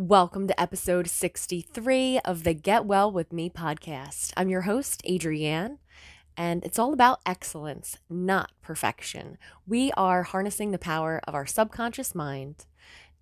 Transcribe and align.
Welcome 0.00 0.48
to 0.48 0.58
episode 0.58 1.10
63 1.10 2.20
of 2.24 2.42
the 2.42 2.54
Get 2.54 2.86
Well 2.86 3.12
With 3.12 3.34
Me 3.34 3.50
podcast. 3.50 4.32
I'm 4.34 4.48
your 4.48 4.62
host, 4.62 5.02
Adrienne, 5.06 5.76
and 6.38 6.64
it's 6.64 6.78
all 6.78 6.94
about 6.94 7.20
excellence, 7.26 7.98
not 8.08 8.50
perfection. 8.62 9.36
We 9.66 9.92
are 9.98 10.22
harnessing 10.22 10.70
the 10.70 10.78
power 10.78 11.20
of 11.28 11.34
our 11.34 11.44
subconscious 11.44 12.14
mind 12.14 12.64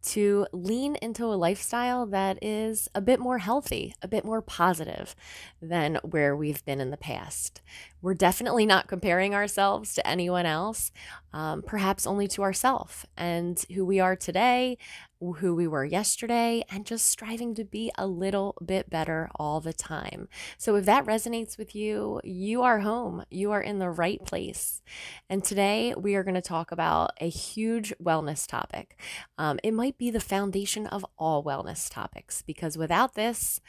to 0.01 0.47
lean 0.53 0.95
into 1.03 1.25
a 1.25 1.35
lifestyle 1.35 2.07
that 2.07 2.39
is 2.43 2.89
a 2.95 3.01
bit 3.01 3.19
more 3.19 3.39
healthy, 3.39 3.95
a 4.01 4.09
bit 4.09 4.25
more 4.25 4.41
positive 4.41 5.17
than 5.61 5.99
where 6.03 6.37
we've 6.37 6.65
been 6.65 6.81
in 6.81 6.91
the 6.91 6.97
past. 6.97 7.61
We're 8.01 8.15
definitely 8.15 8.65
not 8.65 8.87
comparing 8.87 9.35
ourselves 9.35 9.95
to 9.95 10.07
anyone 10.07 10.47
else, 10.47 10.93
um, 11.33 11.63
perhaps 11.63 12.07
only 12.07 12.29
to 12.29 12.43
ourselves 12.43 13.05
and 13.17 13.63
who 13.75 13.85
we 13.85 13.99
are 13.99 14.15
today, 14.15 14.79
who 15.21 15.55
we 15.55 15.67
were 15.67 15.85
yesterday, 15.85 16.65
and 16.71 16.87
just 16.87 17.07
striving 17.07 17.55
to 17.55 17.65
be 17.65 17.91
a 17.99 18.07
little 18.07 18.57
bit 18.65 18.89
better 18.89 19.29
all 19.37 19.61
the 19.61 19.73
time. 19.73 20.29
So, 20.57 20.77
if 20.77 20.85
that 20.85 21.07
resonates 21.07 21.59
with 21.59 21.75
you, 21.75 22.21
you 22.25 22.63
are 22.63 22.81
home, 22.81 23.25
you 23.31 23.51
are 23.53 23.61
in 23.61 23.79
the 23.79 23.91
right 23.91 24.25
place. 24.25 24.83
And 25.29 25.43
today 25.43 25.95
we 25.97 26.15
are 26.15 26.25
going 26.25 26.35
to 26.35 26.41
talk 26.41 26.73
about 26.73 27.13
a 27.21 27.29
huge 27.29 27.93
wellness 28.03 28.47
topic. 28.47 28.99
Um, 29.37 29.59
it 29.63 29.73
might 29.73 29.99
be 29.99 30.11
the 30.11 30.21
foundation 30.21 30.87
of 30.87 31.05
all 31.19 31.43
wellness 31.45 31.91
topics 31.91 32.43
because 32.43 32.79
without 32.79 33.15
this, 33.15 33.61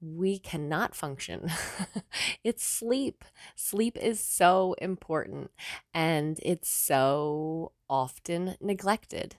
we 0.00 0.38
cannot 0.38 0.94
function. 0.94 1.50
it's 2.44 2.64
sleep. 2.64 3.24
Sleep 3.54 3.96
is 3.98 4.20
so 4.20 4.74
important 4.78 5.50
and 5.92 6.38
it's 6.42 6.70
so 6.70 7.72
often 7.88 8.56
neglected. 8.60 9.36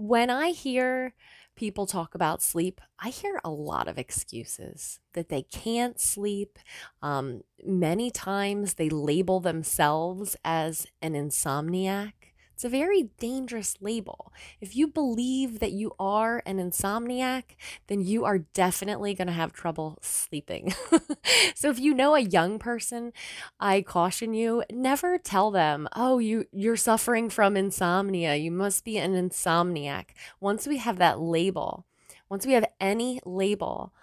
When 0.00 0.30
I 0.30 0.50
hear 0.50 1.14
people 1.56 1.84
talk 1.84 2.14
about 2.14 2.40
sleep, 2.40 2.80
I 3.00 3.08
hear 3.08 3.40
a 3.42 3.50
lot 3.50 3.88
of 3.88 3.98
excuses 3.98 5.00
that 5.14 5.28
they 5.28 5.42
can't 5.42 6.00
sleep. 6.00 6.56
Um, 7.02 7.42
many 7.64 8.12
times 8.12 8.74
they 8.74 8.88
label 8.90 9.40
themselves 9.40 10.36
as 10.44 10.86
an 11.02 11.14
insomniac. 11.14 12.12
It's 12.58 12.64
a 12.64 12.68
very 12.68 13.04
dangerous 13.20 13.76
label. 13.80 14.32
If 14.60 14.74
you 14.74 14.88
believe 14.88 15.60
that 15.60 15.70
you 15.70 15.92
are 15.96 16.42
an 16.44 16.58
insomniac, 16.58 17.54
then 17.86 18.00
you 18.00 18.24
are 18.24 18.38
definitely 18.38 19.14
going 19.14 19.28
to 19.28 19.32
have 19.32 19.52
trouble 19.52 19.96
sleeping. 20.02 20.74
so 21.54 21.70
if 21.70 21.78
you 21.78 21.94
know 21.94 22.16
a 22.16 22.20
young 22.20 22.58
person, 22.58 23.12
I 23.60 23.82
caution 23.82 24.34
you, 24.34 24.64
never 24.72 25.18
tell 25.18 25.52
them, 25.52 25.86
"Oh, 25.94 26.18
you 26.18 26.46
you're 26.50 26.74
suffering 26.74 27.30
from 27.30 27.56
insomnia. 27.56 28.34
You 28.34 28.50
must 28.50 28.84
be 28.84 28.98
an 28.98 29.14
insomniac." 29.14 30.06
Once 30.40 30.66
we 30.66 30.78
have 30.78 30.98
that 30.98 31.20
label, 31.20 31.86
once 32.28 32.44
we 32.44 32.54
have 32.54 32.66
any 32.80 33.20
label 33.24 33.94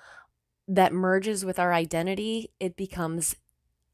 that 0.66 0.94
merges 0.94 1.44
with 1.44 1.60
our 1.60 1.74
identity, 1.74 2.52
it 2.62 2.78
becomes 2.78 3.36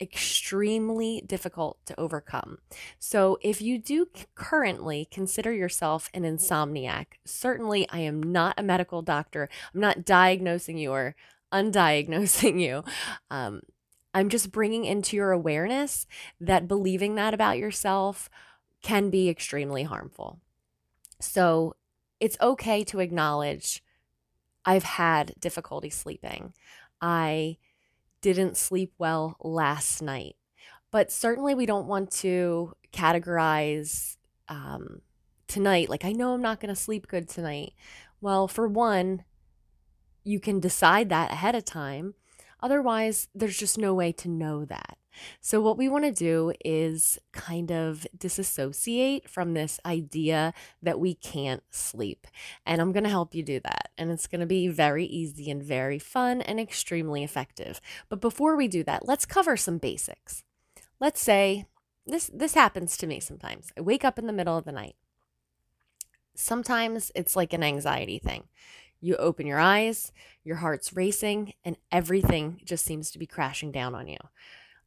extremely 0.01 1.23
difficult 1.25 1.77
to 1.85 1.99
overcome. 1.99 2.57
So, 2.99 3.37
if 3.41 3.61
you 3.61 3.77
do 3.77 4.07
currently 4.35 5.07
consider 5.11 5.53
yourself 5.53 6.09
an 6.13 6.23
insomniac, 6.23 7.05
certainly 7.25 7.87
I 7.89 7.99
am 7.99 8.21
not 8.21 8.55
a 8.57 8.63
medical 8.63 9.01
doctor. 9.01 9.49
I'm 9.73 9.79
not 9.79 10.03
diagnosing 10.05 10.77
you 10.77 10.91
or 10.91 11.15
undiagnosing 11.53 12.59
you. 12.59 12.83
Um, 13.29 13.61
I'm 14.13 14.29
just 14.29 14.51
bringing 14.51 14.83
into 14.85 15.15
your 15.15 15.31
awareness 15.31 16.05
that 16.39 16.67
believing 16.67 17.15
that 17.15 17.33
about 17.33 17.57
yourself 17.57 18.29
can 18.81 19.09
be 19.09 19.29
extremely 19.29 19.83
harmful. 19.83 20.39
So, 21.19 21.75
it's 22.19 22.37
okay 22.41 22.83
to 22.85 22.99
acknowledge 22.99 23.83
I've 24.65 24.83
had 24.83 25.33
difficulty 25.39 25.89
sleeping. 25.89 26.53
I 27.01 27.57
didn't 28.21 28.57
sleep 28.57 28.93
well 28.97 29.37
last 29.41 30.01
night. 30.01 30.35
But 30.91 31.11
certainly, 31.11 31.55
we 31.55 31.65
don't 31.65 31.87
want 31.87 32.11
to 32.11 32.73
categorize 32.91 34.17
um, 34.49 35.01
tonight, 35.47 35.89
like, 35.89 36.05
I 36.05 36.11
know 36.11 36.33
I'm 36.33 36.41
not 36.41 36.59
going 36.59 36.73
to 36.73 36.79
sleep 36.79 37.07
good 37.07 37.27
tonight. 37.27 37.73
Well, 38.19 38.47
for 38.47 38.67
one, 38.67 39.23
you 40.23 40.39
can 40.39 40.59
decide 40.59 41.09
that 41.09 41.31
ahead 41.31 41.55
of 41.55 41.65
time. 41.65 42.13
Otherwise, 42.61 43.27
there's 43.33 43.57
just 43.57 43.77
no 43.77 43.93
way 43.93 44.11
to 44.11 44.29
know 44.29 44.65
that. 44.65 44.97
So, 45.39 45.61
what 45.61 45.77
we 45.77 45.89
want 45.89 46.05
to 46.05 46.11
do 46.11 46.53
is 46.63 47.19
kind 47.31 47.71
of 47.71 48.05
disassociate 48.17 49.29
from 49.29 49.53
this 49.53 49.79
idea 49.85 50.53
that 50.81 50.99
we 50.99 51.13
can't 51.13 51.63
sleep. 51.69 52.27
And 52.65 52.81
I'm 52.81 52.91
going 52.91 53.03
to 53.03 53.09
help 53.09 53.35
you 53.35 53.43
do 53.43 53.59
that. 53.59 53.89
And 53.97 54.11
it's 54.11 54.27
going 54.27 54.41
to 54.41 54.47
be 54.47 54.67
very 54.67 55.05
easy 55.05 55.49
and 55.51 55.61
very 55.61 55.99
fun 55.99 56.41
and 56.41 56.59
extremely 56.59 57.23
effective. 57.23 57.81
But 58.09 58.21
before 58.21 58.55
we 58.55 58.67
do 58.67 58.83
that, 58.83 59.07
let's 59.07 59.25
cover 59.25 59.57
some 59.57 59.77
basics. 59.77 60.43
Let's 60.99 61.21
say 61.21 61.65
this 62.05 62.29
this 62.33 62.53
happens 62.53 62.97
to 62.97 63.07
me 63.07 63.19
sometimes. 63.19 63.71
I 63.77 63.81
wake 63.81 64.05
up 64.05 64.17
in 64.17 64.27
the 64.27 64.33
middle 64.33 64.57
of 64.57 64.65
the 64.65 64.71
night. 64.71 64.95
Sometimes 66.35 67.11
it's 67.15 67.35
like 67.35 67.53
an 67.53 67.63
anxiety 67.63 68.17
thing. 68.17 68.45
You 68.99 69.15
open 69.17 69.47
your 69.47 69.59
eyes, 69.59 70.11
your 70.43 70.57
heart's 70.57 70.93
racing, 70.93 71.53
and 71.65 71.75
everything 71.91 72.61
just 72.63 72.85
seems 72.85 73.11
to 73.11 73.19
be 73.19 73.25
crashing 73.25 73.71
down 73.71 73.95
on 73.95 74.07
you. 74.07 74.17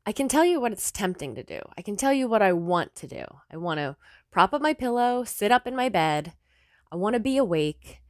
I 0.06 0.12
can 0.12 0.28
tell 0.28 0.44
you 0.44 0.60
what 0.60 0.72
it's 0.72 0.91
tempting 0.91 1.34
to 1.34 1.42
do. 1.42 1.60
I 1.78 1.82
can 1.82 1.97
tell 1.97 2.12
you 2.12 2.28
what 2.28 2.42
I 2.42 2.53
want 2.53 2.94
to 2.97 3.06
do. 3.06 3.25
I 3.50 3.56
want 3.56 3.78
to 3.78 3.97
prop 4.31 4.53
up 4.53 4.60
my 4.60 4.75
pillow, 4.75 5.25
sit 5.25 5.50
up 5.50 5.66
in 5.66 5.75
my 5.75 5.88
bed. 5.88 6.34
I 6.92 6.97
want 6.97 7.15
to 7.15 7.20
be 7.20 7.38
awake 7.38 8.03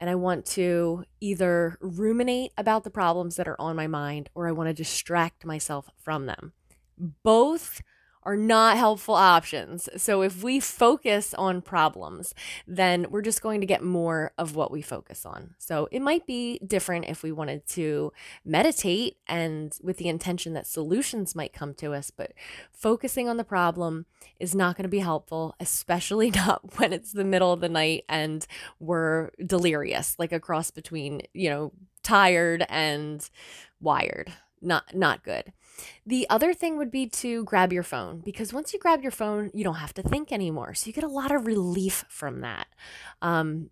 and 0.00 0.08
I 0.08 0.14
want 0.14 0.46
to 0.46 1.04
either 1.20 1.78
ruminate 1.80 2.52
about 2.56 2.84
the 2.84 2.90
problems 2.90 3.36
that 3.36 3.48
are 3.48 3.60
on 3.60 3.76
my 3.76 3.86
mind 3.86 4.30
or 4.34 4.48
I 4.48 4.52
want 4.52 4.68
to 4.68 4.74
distract 4.74 5.44
myself 5.44 5.90
from 5.98 6.26
them. 6.26 6.52
Both 7.22 7.82
are 8.24 8.36
not 8.36 8.76
helpful 8.76 9.14
options. 9.14 9.88
So 9.96 10.22
if 10.22 10.42
we 10.42 10.60
focus 10.60 11.34
on 11.34 11.60
problems, 11.60 12.34
then 12.66 13.06
we're 13.10 13.22
just 13.22 13.42
going 13.42 13.60
to 13.60 13.66
get 13.66 13.82
more 13.82 14.32
of 14.38 14.56
what 14.56 14.70
we 14.70 14.82
focus 14.82 15.26
on. 15.26 15.54
So 15.58 15.88
it 15.92 16.00
might 16.00 16.26
be 16.26 16.58
different 16.66 17.06
if 17.06 17.22
we 17.22 17.32
wanted 17.32 17.66
to 17.68 18.12
meditate 18.44 19.18
and 19.26 19.76
with 19.82 19.98
the 19.98 20.08
intention 20.08 20.54
that 20.54 20.66
solutions 20.66 21.34
might 21.34 21.52
come 21.52 21.74
to 21.74 21.92
us, 21.92 22.10
but 22.10 22.32
focusing 22.72 23.28
on 23.28 23.36
the 23.36 23.44
problem 23.44 24.06
is 24.40 24.54
not 24.54 24.76
going 24.76 24.84
to 24.84 24.88
be 24.88 25.00
helpful, 25.00 25.54
especially 25.60 26.30
not 26.34 26.78
when 26.78 26.92
it's 26.92 27.12
the 27.12 27.24
middle 27.24 27.52
of 27.52 27.60
the 27.60 27.68
night 27.68 28.04
and 28.08 28.46
we're 28.80 29.30
delirious, 29.44 30.16
like 30.18 30.32
a 30.32 30.40
cross 30.40 30.70
between, 30.70 31.22
you 31.32 31.50
know, 31.50 31.72
tired 32.02 32.64
and 32.68 33.28
wired. 33.80 34.32
Not 34.64 34.94
not 34.94 35.22
good. 35.22 35.52
The 36.06 36.26
other 36.30 36.54
thing 36.54 36.78
would 36.78 36.90
be 36.90 37.06
to 37.08 37.44
grab 37.44 37.72
your 37.72 37.82
phone 37.82 38.20
because 38.24 38.52
once 38.52 38.72
you 38.72 38.78
grab 38.78 39.02
your 39.02 39.10
phone, 39.12 39.50
you 39.52 39.64
don't 39.64 39.74
have 39.74 39.94
to 39.94 40.02
think 40.02 40.32
anymore. 40.32 40.74
So 40.74 40.86
you 40.86 40.92
get 40.92 41.04
a 41.04 41.08
lot 41.08 41.32
of 41.32 41.46
relief 41.46 42.04
from 42.08 42.40
that. 42.40 42.68
Um, 43.20 43.70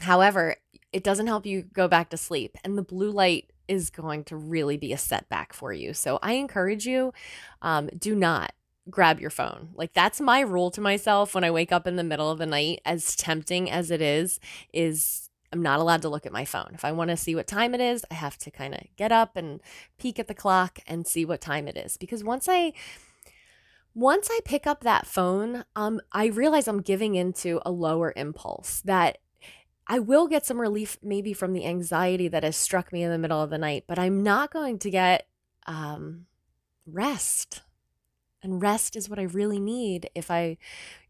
however, 0.00 0.56
it 0.92 1.04
doesn't 1.04 1.26
help 1.26 1.44
you 1.44 1.62
go 1.62 1.88
back 1.88 2.10
to 2.10 2.16
sleep, 2.16 2.56
and 2.64 2.78
the 2.78 2.82
blue 2.82 3.10
light 3.10 3.52
is 3.66 3.90
going 3.90 4.24
to 4.24 4.36
really 4.36 4.76
be 4.76 4.92
a 4.92 4.98
setback 4.98 5.52
for 5.52 5.72
you. 5.72 5.92
So 5.92 6.18
I 6.22 6.32
encourage 6.32 6.86
you 6.86 7.12
um, 7.60 7.90
do 7.98 8.14
not 8.14 8.52
grab 8.90 9.20
your 9.20 9.30
phone. 9.30 9.68
Like 9.74 9.92
that's 9.92 10.20
my 10.20 10.40
rule 10.40 10.70
to 10.70 10.80
myself 10.80 11.34
when 11.34 11.44
I 11.44 11.50
wake 11.50 11.72
up 11.72 11.86
in 11.86 11.96
the 11.96 12.04
middle 12.04 12.30
of 12.30 12.38
the 12.38 12.46
night 12.46 12.80
as 12.84 13.14
tempting 13.14 13.70
as 13.70 13.90
it 13.90 14.00
is 14.00 14.40
is 14.72 15.27
I'm 15.52 15.62
not 15.62 15.80
allowed 15.80 16.02
to 16.02 16.08
look 16.08 16.26
at 16.26 16.32
my 16.32 16.44
phone. 16.44 16.70
If 16.74 16.84
I 16.84 16.92
want 16.92 17.10
to 17.10 17.16
see 17.16 17.34
what 17.34 17.46
time 17.46 17.74
it 17.74 17.80
is, 17.80 18.04
I 18.10 18.14
have 18.14 18.36
to 18.38 18.50
kind 18.50 18.74
of 18.74 18.80
get 18.96 19.12
up 19.12 19.36
and 19.36 19.60
peek 19.98 20.18
at 20.18 20.28
the 20.28 20.34
clock 20.34 20.80
and 20.86 21.06
see 21.06 21.24
what 21.24 21.40
time 21.40 21.66
it 21.68 21.76
is. 21.76 21.96
Because 21.96 22.22
once 22.22 22.48
I 22.48 22.72
once 23.94 24.28
I 24.30 24.40
pick 24.44 24.66
up 24.66 24.82
that 24.82 25.06
phone, 25.06 25.64
um, 25.74 26.00
I 26.12 26.26
realize 26.26 26.68
I'm 26.68 26.82
giving 26.82 27.14
into 27.14 27.60
a 27.64 27.70
lower 27.70 28.12
impulse 28.14 28.80
that 28.84 29.18
I 29.88 29.98
will 29.98 30.28
get 30.28 30.44
some 30.44 30.60
relief 30.60 30.98
maybe 31.02 31.32
from 31.32 31.54
the 31.54 31.64
anxiety 31.64 32.28
that 32.28 32.44
has 32.44 32.56
struck 32.56 32.92
me 32.92 33.02
in 33.02 33.10
the 33.10 33.18
middle 33.18 33.42
of 33.42 33.50
the 33.50 33.58
night, 33.58 33.84
but 33.88 33.98
I'm 33.98 34.22
not 34.22 34.52
going 34.52 34.78
to 34.80 34.90
get 34.90 35.26
um, 35.66 36.26
rest. 36.86 37.62
And 38.42 38.62
rest 38.62 38.94
is 38.94 39.08
what 39.08 39.18
I 39.18 39.22
really 39.22 39.58
need 39.58 40.10
if 40.14 40.30
I 40.30 40.58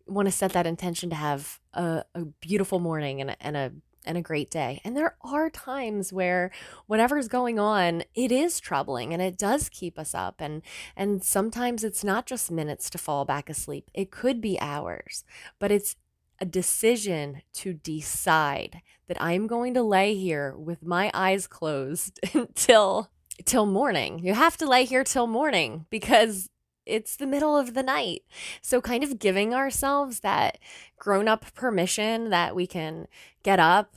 want 0.07 0.27
to 0.27 0.33
set 0.33 0.53
that 0.53 0.67
intention 0.67 1.11
to 1.11 1.17
have 1.17 1.61
a, 1.75 2.05
a 2.15 2.25
beautiful 2.41 2.79
morning 2.79 3.21
and 3.21 3.31
a, 3.31 3.43
and 3.43 3.57
a 3.57 3.73
and 4.05 4.17
a 4.17 4.23
great 4.23 4.51
day. 4.51 4.81
And 4.85 4.97
there 4.97 5.17
are 5.23 5.51
times 5.51 6.13
where 6.13 6.51
whatever's 6.87 7.29
going 7.29 7.59
on, 7.59 8.05
it 8.15 8.33
is 8.33 8.61
troubling 8.61 9.13
and 9.13 9.23
it 9.23 9.37
does 9.37 9.69
keep 9.69 9.99
us 9.99 10.15
up. 10.15 10.37
And 10.39 10.63
and 10.97 11.23
sometimes 11.23 11.85
it's 11.85 12.05
not 12.05 12.27
just 12.27 12.51
minutes 12.51 12.91
to 12.91 12.99
fall 12.99 13.25
back 13.25 13.51
asleep. 13.51 13.91
It 13.95 14.11
could 14.11 14.41
be 14.41 14.61
hours. 14.61 15.25
But 15.59 15.71
it's 15.71 15.97
a 16.41 16.45
decision 16.45 17.43
to 17.53 17.73
decide 17.73 18.81
that 19.09 19.21
I'm 19.21 19.47
going 19.47 19.75
to 19.75 19.83
lay 19.83 20.15
here 20.15 20.55
with 20.57 20.85
my 20.85 21.11
eyes 21.13 21.47
closed 21.47 22.21
until 22.35 23.11
till 23.45 23.67
morning. 23.67 24.21
You 24.21 24.35
have 24.35 24.57
to 24.59 24.67
lay 24.67 24.85
here 24.85 25.05
till 25.05 25.27
morning 25.27 25.87
because 25.91 26.49
it's 26.89 27.17
the 27.17 27.27
middle 27.27 27.57
of 27.57 27.75
the 27.75 27.83
night. 27.83 28.23
So, 28.63 28.81
kind 28.81 29.05
of 29.05 29.19
giving 29.19 29.55
ourselves 29.55 30.21
that 30.21 30.59
grown 30.99 31.29
up 31.29 31.55
permission 31.55 32.31
that 32.31 32.57
we 32.57 32.67
can 32.67 33.07
get 33.43 33.61
up, 33.61 33.97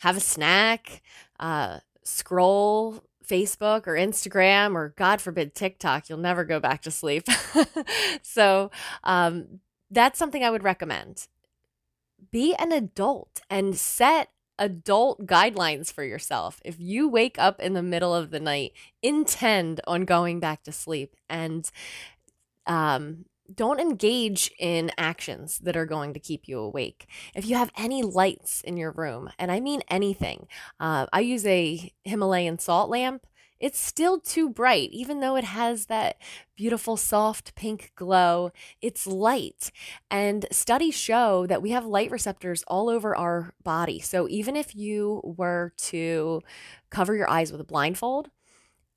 have 0.00 0.16
a 0.16 0.20
snack, 0.20 1.02
uh, 1.40 1.80
scroll 2.02 3.04
Facebook 3.26 3.86
or 3.86 3.94
Instagram 3.94 4.74
or, 4.74 4.94
God 4.96 5.20
forbid, 5.20 5.54
TikTok. 5.54 6.08
You'll 6.08 6.18
never 6.18 6.44
go 6.44 6.60
back 6.60 6.82
to 6.82 6.90
sleep. 6.90 7.24
so, 8.22 8.70
um, 9.04 9.60
that's 9.90 10.18
something 10.18 10.44
I 10.44 10.50
would 10.50 10.64
recommend. 10.64 11.26
Be 12.30 12.54
an 12.54 12.72
adult 12.72 13.40
and 13.48 13.76
set 13.76 14.30
adult 14.58 15.26
guidelines 15.26 15.92
for 15.92 16.02
yourself. 16.02 16.60
If 16.64 16.80
you 16.80 17.08
wake 17.08 17.38
up 17.38 17.60
in 17.60 17.74
the 17.74 17.82
middle 17.82 18.14
of 18.14 18.30
the 18.30 18.40
night, 18.40 18.72
intend 19.02 19.80
on 19.86 20.04
going 20.04 20.40
back 20.40 20.64
to 20.64 20.72
sleep 20.72 21.14
and 21.28 21.70
um, 22.68 23.24
don't 23.52 23.80
engage 23.80 24.50
in 24.58 24.92
actions 24.98 25.58
that 25.60 25.76
are 25.76 25.86
going 25.86 26.12
to 26.12 26.20
keep 26.20 26.46
you 26.46 26.58
awake. 26.58 27.06
If 27.34 27.46
you 27.46 27.56
have 27.56 27.72
any 27.76 28.02
lights 28.02 28.60
in 28.60 28.76
your 28.76 28.92
room, 28.92 29.30
and 29.38 29.50
I 29.50 29.60
mean 29.60 29.80
anything, 29.88 30.46
uh, 30.78 31.06
I 31.12 31.20
use 31.20 31.46
a 31.46 31.92
Himalayan 32.04 32.58
salt 32.58 32.90
lamp. 32.90 33.26
It's 33.58 33.80
still 33.80 34.20
too 34.20 34.48
bright, 34.50 34.90
even 34.92 35.18
though 35.18 35.34
it 35.34 35.42
has 35.42 35.86
that 35.86 36.18
beautiful, 36.54 36.96
soft 36.96 37.56
pink 37.56 37.90
glow. 37.96 38.52
It's 38.80 39.04
light. 39.04 39.72
And 40.10 40.46
studies 40.52 40.94
show 40.94 41.44
that 41.46 41.60
we 41.60 41.70
have 41.70 41.84
light 41.84 42.12
receptors 42.12 42.62
all 42.68 42.88
over 42.88 43.16
our 43.16 43.54
body. 43.64 43.98
So 43.98 44.28
even 44.28 44.54
if 44.54 44.76
you 44.76 45.22
were 45.24 45.72
to 45.78 46.40
cover 46.90 47.16
your 47.16 47.28
eyes 47.28 47.50
with 47.50 47.60
a 47.60 47.64
blindfold, 47.64 48.30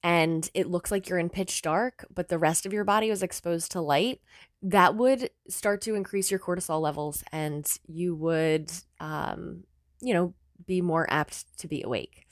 and 0.03 0.49
it 0.53 0.67
looks 0.67 0.91
like 0.91 1.07
you're 1.07 1.19
in 1.19 1.29
pitch 1.29 1.61
dark, 1.61 2.05
but 2.13 2.27
the 2.27 2.39
rest 2.39 2.65
of 2.65 2.73
your 2.73 2.83
body 2.83 3.09
was 3.09 3.21
exposed 3.21 3.71
to 3.71 3.81
light, 3.81 4.21
that 4.63 4.95
would 4.95 5.29
start 5.47 5.81
to 5.81 5.95
increase 5.95 6.31
your 6.31 6.39
cortisol 6.39 6.81
levels 6.81 7.23
and 7.31 7.79
you 7.87 8.15
would, 8.15 8.71
um, 8.99 9.63
you 10.01 10.13
know, 10.13 10.33
be 10.65 10.81
more 10.81 11.05
apt 11.11 11.57
to 11.59 11.67
be 11.67 11.83
awake. 11.83 12.25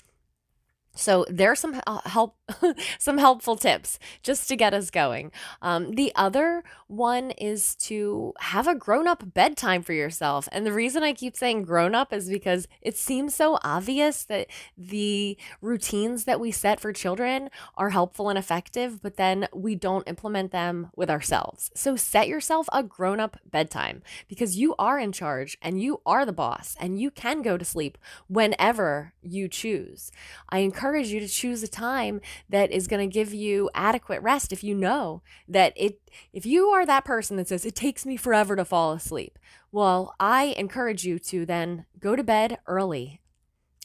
So 0.96 1.26
there's 1.30 1.60
some 1.60 1.80
uh, 1.86 2.02
help, 2.06 2.36
some 3.00 3.18
helpful 3.18 3.56
tips 3.56 4.00
just 4.24 4.48
to 4.50 4.56
get 4.56 4.74
us 4.74 4.90
going. 4.90 5.32
Um, 5.62 5.92
the 5.92 6.12
other 6.16 6.64
one 6.88 7.32
is 7.32 7.76
to 7.76 8.34
have 8.40 8.68
a 8.68 8.76
grown-up 8.76 9.34
bedtime 9.34 9.84
for 9.84 9.94
yourself. 9.94 10.50
And 10.52 10.66
the 10.66 10.74
reason 10.74 11.04
I 11.04 11.14
keep 11.14 11.36
saying 11.36 11.64
grown-up 11.64 12.12
is 12.14 12.30
because 12.30 12.68
it 12.82 12.98
seems 12.98 13.36
so 13.36 13.60
obvious 13.64 14.24
that 14.26 14.48
the 14.78 15.38
routines 15.62 16.26
that 16.26 16.40
we 16.40 16.52
set 16.52 16.80
for 16.80 16.94
children 16.94 17.50
are 17.76 17.92
helpful 17.92 18.30
and 18.30 18.38
effective, 18.38 19.02
but 19.02 19.18
then 19.18 19.48
we 19.54 19.76
don't 19.76 20.08
implement 20.08 20.52
them 20.52 20.90
with 20.96 21.10
ourselves. 21.10 21.72
So 21.76 21.96
set 21.96 22.28
yourself 22.28 22.68
a 22.72 22.84
grown-up 22.84 23.38
bedtime 23.50 24.02
because 24.28 24.58
you 24.58 24.76
are 24.80 25.00
in 25.00 25.12
charge 25.12 25.58
and 25.62 25.82
you 25.82 26.02
are 26.06 26.26
the 26.26 26.34
boss 26.34 26.76
and 26.80 27.00
you 27.00 27.12
can 27.12 27.42
go 27.42 27.58
to 27.58 27.66
sleep 27.66 27.98
whenever 28.28 29.14
you 29.22 29.48
choose. 29.48 30.12
I 30.50 30.60
encourage 30.60 31.10
you 31.10 31.20
to 31.20 31.28
choose 31.28 31.64
a 31.64 31.68
time 31.68 32.22
that 32.48 32.72
is 32.72 32.88
going 32.88 33.08
to 33.08 33.14
give 33.14 33.34
you 33.34 33.70
adequate 33.74 34.22
rest 34.22 34.54
if 34.54 34.64
you 34.64 34.76
know 34.76 35.22
that 35.48 35.74
it 35.76 36.00
if 36.32 36.46
you 36.46 36.68
are 36.68 36.86
that 36.86 37.06
person 37.06 37.38
that 37.38 37.48
says 37.48 37.66
it 37.66 37.76
takes 37.76 38.06
me 38.06 38.16
forever 38.16 38.56
to 38.56 38.66
fall 38.66 38.94
asleep. 38.94 39.38
Well, 39.72 40.16
I 40.20 40.56
encourage 40.58 41.06
you 41.06 41.20
to 41.20 41.46
then 41.46 41.86
go 42.00 42.16
to 42.16 42.24
bed 42.24 42.60
early. 42.66 43.22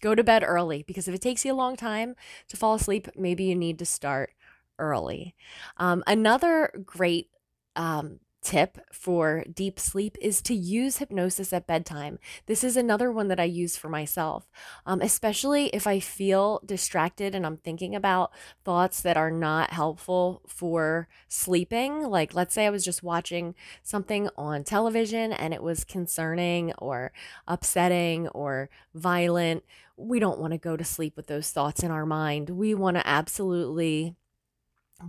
Go 0.01 0.15
to 0.15 0.25
bed 0.25 0.45
early 0.47 0.83
because 0.83 1.09
if 1.09 1.15
it 1.15 1.21
takes 1.21 1.45
you 1.45 1.53
a 1.53 1.55
long 1.55 1.77
time 1.77 2.15
to 2.49 2.57
fall 2.57 2.75
asleep, 2.75 3.09
maybe 3.17 3.45
you 3.45 3.55
need 3.55 3.79
to 3.79 3.87
start 3.87 4.33
early. 4.79 5.35
Um, 5.77 6.03
another 6.07 6.71
great 6.85 7.31
um, 7.77 8.21
tip 8.45 8.79
for 8.93 9.43
deep 9.53 9.81
sleep 9.81 10.17
is 10.21 10.43
to 10.43 10.55
use 10.55 10.99
hypnosis 10.99 11.53
at 11.53 11.67
bedtime. 11.67 12.19
This 12.47 12.63
is 12.63 12.77
another 12.77 13.11
one 13.11 13.29
that 13.29 13.41
I 13.41 13.45
use 13.45 13.77
for 13.77 13.89
myself, 13.89 14.47
um, 14.85 15.01
especially 15.01 15.69
if 15.69 15.87
I 15.87 15.99
feel 15.99 16.61
distracted 16.65 17.35
and 17.35 17.47
I'm 17.47 17.57
thinking 17.57 17.97
about 17.97 18.33
thoughts 18.63 19.01
that 19.01 19.17
are 19.17 19.31
not 19.31 19.71
helpful 19.71 20.43
for 20.47 21.09
sleeping. 21.27 22.03
Like, 22.03 22.35
let's 22.35 22.55
say 22.55 22.67
I 22.67 22.71
was 22.71 22.85
just 22.85 23.03
watching 23.03 23.55
something 23.83 24.29
on 24.37 24.63
television 24.63 25.33
and 25.33 25.55
it 25.55 25.63
was 25.63 25.83
concerning 25.83 26.73
or 26.75 27.13
upsetting 27.49 28.29
or 28.29 28.69
violent. 28.95 29.65
We 29.97 30.19
don't 30.19 30.39
want 30.39 30.53
to 30.53 30.59
go 30.59 30.77
to 30.77 30.85
sleep 30.85 31.17
with 31.17 31.29
those 31.29 31.51
thoughts 31.51 31.83
in 31.83 31.91
our 31.91 32.05
mind. 32.05 32.51
We 32.51 32.75
want 32.75 32.99
to 32.99 33.07
absolutely 33.07 34.17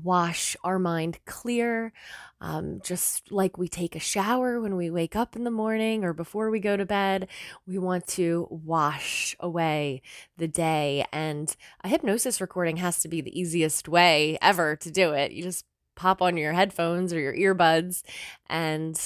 wash 0.03 0.55
our 0.63 0.79
mind 0.79 1.19
clear, 1.25 1.93
um, 2.41 2.81
just 2.83 3.31
like 3.31 3.57
we 3.57 3.67
take 3.67 3.95
a 3.95 3.99
shower 3.99 4.59
when 4.59 4.75
we 4.75 4.89
wake 4.89 5.15
up 5.15 5.35
in 5.35 5.43
the 5.43 5.51
morning 5.51 6.03
or 6.03 6.13
before 6.13 6.49
we 6.49 6.59
go 6.59 6.75
to 6.75 6.85
bed. 6.85 7.27
We 7.65 7.77
want 7.77 8.07
to 8.07 8.47
wash 8.49 9.35
away 9.39 10.01
the 10.37 10.47
day. 10.47 11.05
And 11.11 11.55
a 11.83 11.87
hypnosis 11.87 12.41
recording 12.41 12.77
has 12.77 12.99
to 13.01 13.07
be 13.07 13.21
the 13.21 13.37
easiest 13.39 13.87
way 13.87 14.37
ever 14.41 14.75
to 14.77 14.91
do 14.91 15.11
it. 15.11 15.31
You 15.31 15.43
just 15.43 15.65
pop 15.95 16.21
on 16.21 16.37
your 16.37 16.53
headphones 16.53 17.13
or 17.13 17.19
your 17.19 17.35
earbuds 17.35 18.03
and 18.49 18.99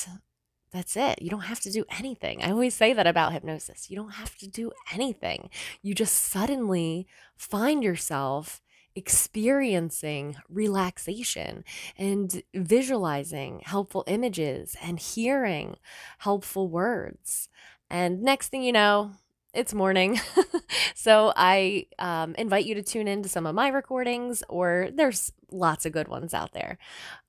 that's 0.72 0.96
it. 0.96 1.22
You 1.22 1.30
don't 1.30 1.42
have 1.42 1.60
to 1.62 1.72
do 1.72 1.86
anything. 1.98 2.44
I 2.44 2.52
always 2.52 2.76
say 2.76 2.94
that 2.94 3.08
about 3.08 3.34
hypnosis. 3.34 3.90
You 3.90 3.96
don't 3.96 4.14
have 4.14 4.38
to 4.38 4.48
do 4.48 4.72
anything. 4.94 5.50
You 5.82 5.96
just 5.96 6.16
suddenly 6.16 7.08
find 7.36 7.84
yourself 7.84 8.62
experiencing 9.00 10.36
relaxation 10.50 11.64
and 11.98 12.44
visualizing 12.54 13.62
helpful 13.64 14.04
images 14.08 14.76
and 14.82 15.00
hearing 15.00 15.78
helpful 16.18 16.68
words. 16.68 17.48
And 17.90 18.22
next 18.22 18.50
thing 18.50 18.62
you 18.62 18.74
know, 18.74 19.12
it's 19.54 19.74
morning. 19.74 20.20
so 20.96 21.32
I 21.34 21.88
um, 21.98 22.36
invite 22.36 22.66
you 22.66 22.76
to 22.76 22.84
tune 22.84 23.08
in 23.08 23.24
to 23.24 23.30
some 23.30 23.46
of 23.48 23.56
my 23.56 23.70
recordings, 23.70 24.44
or 24.50 24.90
there's 24.94 25.32
lots 25.50 25.86
of 25.86 25.94
good 25.94 26.10
ones 26.10 26.34
out 26.34 26.52
there. 26.52 26.78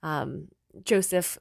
Um, 0.02 0.48
Joseph 0.82 1.38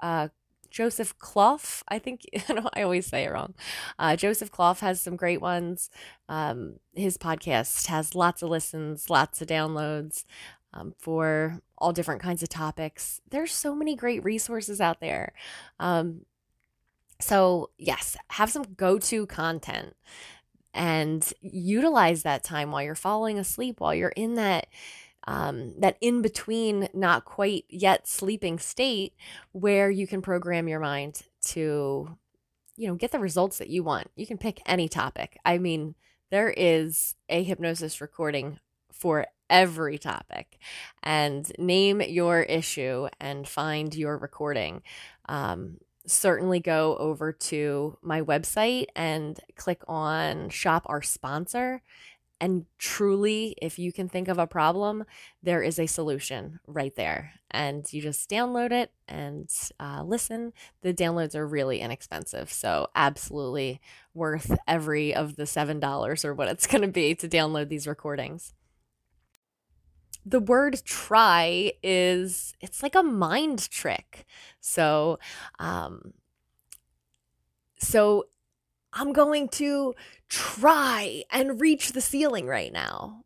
uh, 0.00 0.28
Joseph 0.72 1.16
Clough. 1.18 1.82
I 1.88 1.98
think 1.98 2.22
I 2.74 2.82
always 2.82 3.06
say 3.06 3.24
it 3.24 3.32
wrong. 3.32 3.54
Uh, 3.98 4.16
Joseph 4.16 4.50
Clough 4.50 4.74
has 4.74 5.00
some 5.00 5.16
great 5.16 5.40
ones. 5.40 5.90
Um, 6.28 6.76
his 6.94 7.18
podcast 7.18 7.86
has 7.86 8.14
lots 8.14 8.42
of 8.42 8.48
listens, 8.48 9.10
lots 9.10 9.40
of 9.42 9.48
downloads 9.48 10.24
um, 10.72 10.94
for 10.98 11.60
all 11.78 11.92
different 11.92 12.22
kinds 12.22 12.42
of 12.42 12.48
topics. 12.48 13.20
There's 13.30 13.52
so 13.52 13.74
many 13.74 13.94
great 13.94 14.24
resources 14.24 14.80
out 14.80 15.00
there. 15.00 15.34
Um, 15.78 16.24
so, 17.20 17.70
yes, 17.78 18.16
have 18.30 18.50
some 18.50 18.64
go 18.76 18.98
to 18.98 19.26
content 19.26 19.94
and 20.74 21.32
utilize 21.40 22.22
that 22.22 22.42
time 22.42 22.70
while 22.70 22.82
you're 22.82 22.94
falling 22.94 23.38
asleep, 23.38 23.78
while 23.78 23.94
you're 23.94 24.08
in 24.10 24.34
that 24.34 24.66
um, 25.24 25.74
that 25.78 25.96
in 26.00 26.22
between, 26.22 26.88
not 26.92 27.24
quite 27.24 27.64
yet 27.68 28.08
sleeping 28.08 28.58
state 28.58 29.14
where 29.52 29.90
you 29.90 30.06
can 30.06 30.22
program 30.22 30.68
your 30.68 30.80
mind 30.80 31.22
to, 31.46 32.16
you 32.76 32.88
know, 32.88 32.94
get 32.94 33.12
the 33.12 33.18
results 33.18 33.58
that 33.58 33.68
you 33.68 33.82
want. 33.82 34.10
You 34.16 34.26
can 34.26 34.38
pick 34.38 34.60
any 34.66 34.88
topic. 34.88 35.38
I 35.44 35.58
mean, 35.58 35.94
there 36.30 36.52
is 36.56 37.14
a 37.28 37.42
hypnosis 37.42 38.00
recording 38.00 38.58
for 38.90 39.26
every 39.50 39.98
topic 39.98 40.58
and 41.02 41.50
name 41.58 42.00
your 42.00 42.40
issue 42.40 43.08
and 43.20 43.46
find 43.46 43.94
your 43.94 44.16
recording. 44.16 44.82
Um, 45.28 45.78
certainly 46.06 46.58
go 46.58 46.96
over 46.96 47.32
to 47.32 47.96
my 48.02 48.22
website 48.22 48.86
and 48.96 49.38
click 49.56 49.82
on 49.86 50.48
shop 50.48 50.84
our 50.86 51.02
sponsor 51.02 51.82
and 52.42 52.66
truly, 52.76 53.54
if 53.62 53.78
you 53.78 53.92
can 53.92 54.08
think 54.08 54.26
of 54.26 54.36
a 54.36 54.48
problem, 54.48 55.04
there 55.44 55.62
is 55.62 55.78
a 55.78 55.86
solution 55.86 56.58
right 56.66 56.92
there. 56.96 57.34
And 57.52 57.90
you 57.92 58.02
just 58.02 58.28
download 58.28 58.72
it 58.72 58.90
and 59.06 59.48
uh, 59.78 60.02
listen. 60.04 60.52
The 60.80 60.92
downloads 60.92 61.36
are 61.36 61.46
really 61.46 61.78
inexpensive. 61.78 62.52
So, 62.52 62.88
absolutely 62.96 63.80
worth 64.12 64.58
every 64.66 65.14
of 65.14 65.36
the 65.36 65.44
$7 65.44 66.24
or 66.24 66.34
what 66.34 66.48
it's 66.48 66.66
going 66.66 66.82
to 66.82 66.88
be 66.88 67.14
to 67.14 67.28
download 67.28 67.68
these 67.68 67.86
recordings. 67.86 68.54
the 70.26 70.40
word 70.40 70.82
try 70.84 71.72
is 71.82 72.54
it's 72.60 72.82
like 72.82 72.96
a 72.96 73.02
mind 73.04 73.70
trick. 73.70 74.24
So, 74.60 75.20
um, 75.60 76.12
so 77.78 78.26
I'm 78.92 79.12
going 79.12 79.48
to 79.50 79.94
try 80.28 81.24
and 81.30 81.60
reach 81.60 81.92
the 81.92 82.00
ceiling 82.00 82.46
right 82.46 82.72
now. 82.72 83.24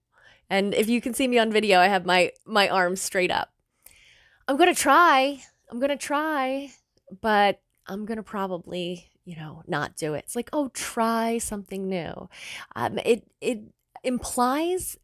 And 0.48 0.74
if 0.74 0.88
you 0.88 1.00
can 1.00 1.14
see 1.14 1.26
me 1.26 1.38
on 1.38 1.50
video, 1.50 1.80
I 1.80 1.88
have 1.88 2.06
my 2.06 2.32
my 2.44 2.68
arms 2.68 3.00
straight 3.00 3.30
up. 3.30 3.52
I'm 4.46 4.56
going 4.56 4.72
to 4.72 4.80
try. 4.80 5.42
I'm 5.70 5.80
going 5.80 5.90
to 5.90 5.96
try, 5.96 6.70
but 7.20 7.60
I'm 7.88 8.06
going 8.06 8.18
to 8.18 8.22
probably, 8.22 9.10
you 9.24 9.34
know, 9.34 9.62
not 9.66 9.96
do 9.96 10.14
it. 10.14 10.24
It's 10.24 10.36
like, 10.36 10.50
"Oh, 10.52 10.68
try 10.68 11.38
something 11.38 11.88
new." 11.88 12.28
Um, 12.76 12.98
it 12.98 13.26
it 13.40 13.62
implies 14.04 14.96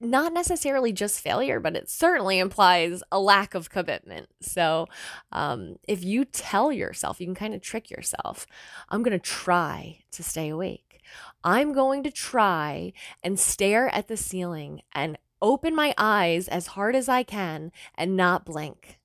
not 0.00 0.32
necessarily 0.32 0.92
just 0.92 1.20
failure, 1.20 1.60
but 1.60 1.76
it 1.76 1.88
certainly 1.88 2.38
implies 2.38 3.02
a 3.10 3.18
lack 3.18 3.54
of 3.54 3.70
commitment. 3.70 4.28
So, 4.40 4.86
um, 5.32 5.76
if 5.88 6.04
you 6.04 6.24
tell 6.24 6.72
yourself, 6.72 7.20
you 7.20 7.26
can 7.26 7.34
kind 7.34 7.54
of 7.54 7.62
trick 7.62 7.90
yourself, 7.90 8.46
I'm 8.88 9.02
going 9.02 9.18
to 9.18 9.24
try 9.24 10.00
to 10.12 10.22
stay 10.22 10.48
awake. 10.48 11.00
I'm 11.42 11.72
going 11.72 12.02
to 12.04 12.10
try 12.10 12.92
and 13.22 13.38
stare 13.38 13.88
at 13.94 14.08
the 14.08 14.16
ceiling 14.16 14.82
and 14.92 15.18
open 15.42 15.74
my 15.74 15.94
eyes 15.98 16.48
as 16.48 16.68
hard 16.68 16.96
as 16.96 17.08
I 17.08 17.22
can 17.22 17.70
and 17.94 18.16
not 18.16 18.46
blink. 18.46 18.98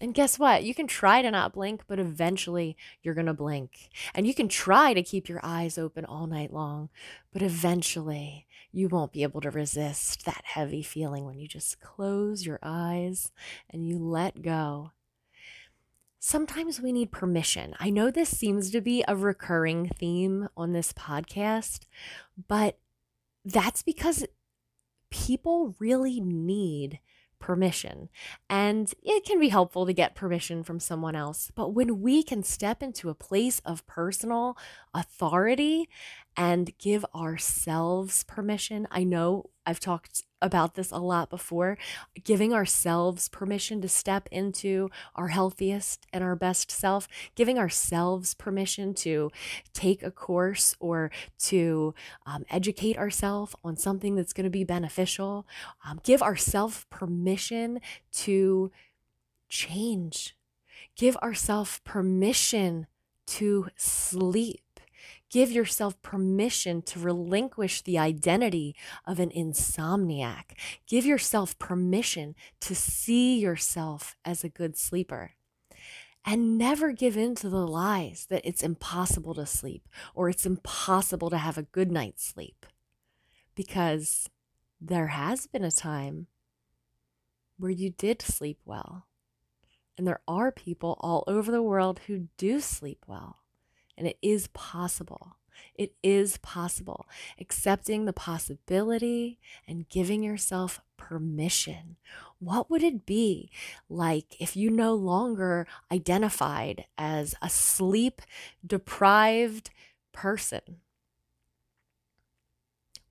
And 0.00 0.14
guess 0.14 0.36
what? 0.36 0.64
You 0.64 0.74
can 0.74 0.88
try 0.88 1.22
to 1.22 1.30
not 1.30 1.52
blink, 1.52 1.82
but 1.86 2.00
eventually 2.00 2.76
you're 3.02 3.14
going 3.14 3.26
to 3.26 3.32
blink. 3.32 3.88
And 4.14 4.26
you 4.26 4.34
can 4.34 4.48
try 4.48 4.94
to 4.94 5.02
keep 5.02 5.28
your 5.28 5.38
eyes 5.44 5.78
open 5.78 6.04
all 6.04 6.26
night 6.26 6.52
long, 6.52 6.88
but 7.32 7.40
eventually 7.40 8.48
you 8.72 8.88
won't 8.88 9.12
be 9.12 9.22
able 9.22 9.40
to 9.42 9.50
resist 9.50 10.24
that 10.24 10.42
heavy 10.44 10.82
feeling 10.82 11.26
when 11.26 11.38
you 11.38 11.46
just 11.46 11.80
close 11.80 12.46
your 12.46 12.58
eyes 12.62 13.30
and 13.70 13.86
you 13.86 13.98
let 13.98 14.42
go. 14.42 14.92
Sometimes 16.18 16.80
we 16.80 16.92
need 16.92 17.10
permission. 17.10 17.74
I 17.80 17.90
know 17.90 18.10
this 18.10 18.36
seems 18.36 18.70
to 18.70 18.80
be 18.80 19.04
a 19.06 19.16
recurring 19.16 19.88
theme 19.88 20.48
on 20.56 20.72
this 20.72 20.92
podcast, 20.92 21.86
but 22.48 22.78
that's 23.44 23.82
because 23.82 24.24
people 25.10 25.74
really 25.78 26.20
need 26.20 27.00
permission. 27.42 28.08
And 28.48 28.94
it 29.02 29.26
can 29.26 29.38
be 29.38 29.50
helpful 29.50 29.84
to 29.84 29.92
get 29.92 30.14
permission 30.14 30.62
from 30.62 30.80
someone 30.80 31.14
else. 31.14 31.50
But 31.54 31.74
when 31.74 32.00
we 32.00 32.22
can 32.22 32.42
step 32.42 32.82
into 32.82 33.10
a 33.10 33.14
place 33.14 33.60
of 33.64 33.86
personal 33.86 34.56
authority 34.94 35.90
and 36.36 36.72
give 36.78 37.04
ourselves 37.14 38.24
permission, 38.24 38.88
I 38.90 39.04
know 39.04 39.50
I've 39.66 39.80
talked 39.80 40.22
about 40.42 40.74
this 40.74 40.90
a 40.90 40.98
lot 40.98 41.30
before, 41.30 41.78
giving 42.24 42.52
ourselves 42.52 43.28
permission 43.28 43.80
to 43.80 43.88
step 43.88 44.28
into 44.30 44.90
our 45.14 45.28
healthiest 45.28 46.06
and 46.12 46.22
our 46.22 46.36
best 46.36 46.70
self, 46.70 47.08
giving 47.34 47.58
ourselves 47.58 48.34
permission 48.34 48.92
to 48.94 49.30
take 49.72 50.02
a 50.02 50.10
course 50.10 50.74
or 50.80 51.10
to 51.38 51.94
um, 52.26 52.44
educate 52.50 52.98
ourselves 52.98 53.54
on 53.64 53.76
something 53.76 54.14
that's 54.14 54.32
going 54.32 54.44
to 54.44 54.50
be 54.50 54.64
beneficial, 54.64 55.46
um, 55.86 56.00
give 56.02 56.22
ourselves 56.22 56.86
permission 56.90 57.80
to 58.12 58.70
change, 59.48 60.36
give 60.96 61.16
ourselves 61.18 61.80
permission 61.84 62.86
to 63.26 63.68
sleep 63.76 64.61
Give 65.32 65.50
yourself 65.50 66.00
permission 66.02 66.82
to 66.82 67.00
relinquish 67.00 67.80
the 67.80 67.98
identity 67.98 68.76
of 69.06 69.18
an 69.18 69.30
insomniac. 69.30 70.58
Give 70.86 71.06
yourself 71.06 71.58
permission 71.58 72.34
to 72.60 72.74
see 72.74 73.38
yourself 73.38 74.14
as 74.26 74.44
a 74.44 74.50
good 74.50 74.76
sleeper. 74.76 75.32
And 76.22 76.58
never 76.58 76.92
give 76.92 77.16
in 77.16 77.34
to 77.36 77.48
the 77.48 77.66
lies 77.66 78.26
that 78.28 78.42
it's 78.44 78.62
impossible 78.62 79.32
to 79.34 79.46
sleep 79.46 79.88
or 80.14 80.28
it's 80.28 80.44
impossible 80.44 81.30
to 81.30 81.38
have 81.38 81.56
a 81.56 81.62
good 81.62 81.90
night's 81.90 82.26
sleep. 82.26 82.66
Because 83.54 84.28
there 84.82 85.08
has 85.08 85.46
been 85.46 85.64
a 85.64 85.72
time 85.72 86.26
where 87.58 87.70
you 87.70 87.88
did 87.88 88.20
sleep 88.20 88.58
well. 88.66 89.06
And 89.96 90.06
there 90.06 90.20
are 90.28 90.52
people 90.52 90.98
all 91.00 91.24
over 91.26 91.50
the 91.50 91.62
world 91.62 92.00
who 92.06 92.28
do 92.36 92.60
sleep 92.60 93.04
well. 93.06 93.41
And 94.02 94.08
it 94.08 94.18
is 94.20 94.48
possible. 94.48 95.36
It 95.76 95.94
is 96.02 96.36
possible. 96.38 97.06
Accepting 97.40 98.04
the 98.04 98.12
possibility 98.12 99.38
and 99.64 99.88
giving 99.88 100.24
yourself 100.24 100.80
permission. 100.96 101.98
What 102.40 102.68
would 102.68 102.82
it 102.82 103.06
be 103.06 103.48
like 103.88 104.34
if 104.40 104.56
you 104.56 104.70
no 104.70 104.92
longer 104.92 105.68
identified 105.92 106.86
as 106.98 107.36
a 107.40 107.48
sleep 107.48 108.22
deprived 108.66 109.70
person? 110.10 110.80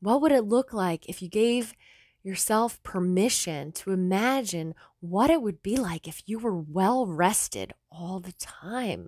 What 0.01 0.19
would 0.21 0.33
it 0.33 0.43
look 0.43 0.73
like 0.73 1.07
if 1.07 1.21
you 1.21 1.29
gave 1.29 1.73
yourself 2.21 2.83
permission 2.83 3.71
to 3.71 3.91
imagine 3.91 4.75
what 4.99 5.29
it 5.29 5.41
would 5.41 5.63
be 5.63 5.77
like 5.77 6.05
if 6.05 6.21
you 6.25 6.37
were 6.37 6.57
well 6.57 7.05
rested 7.05 7.71
all 7.89 8.19
the 8.19 8.33
time? 8.33 9.07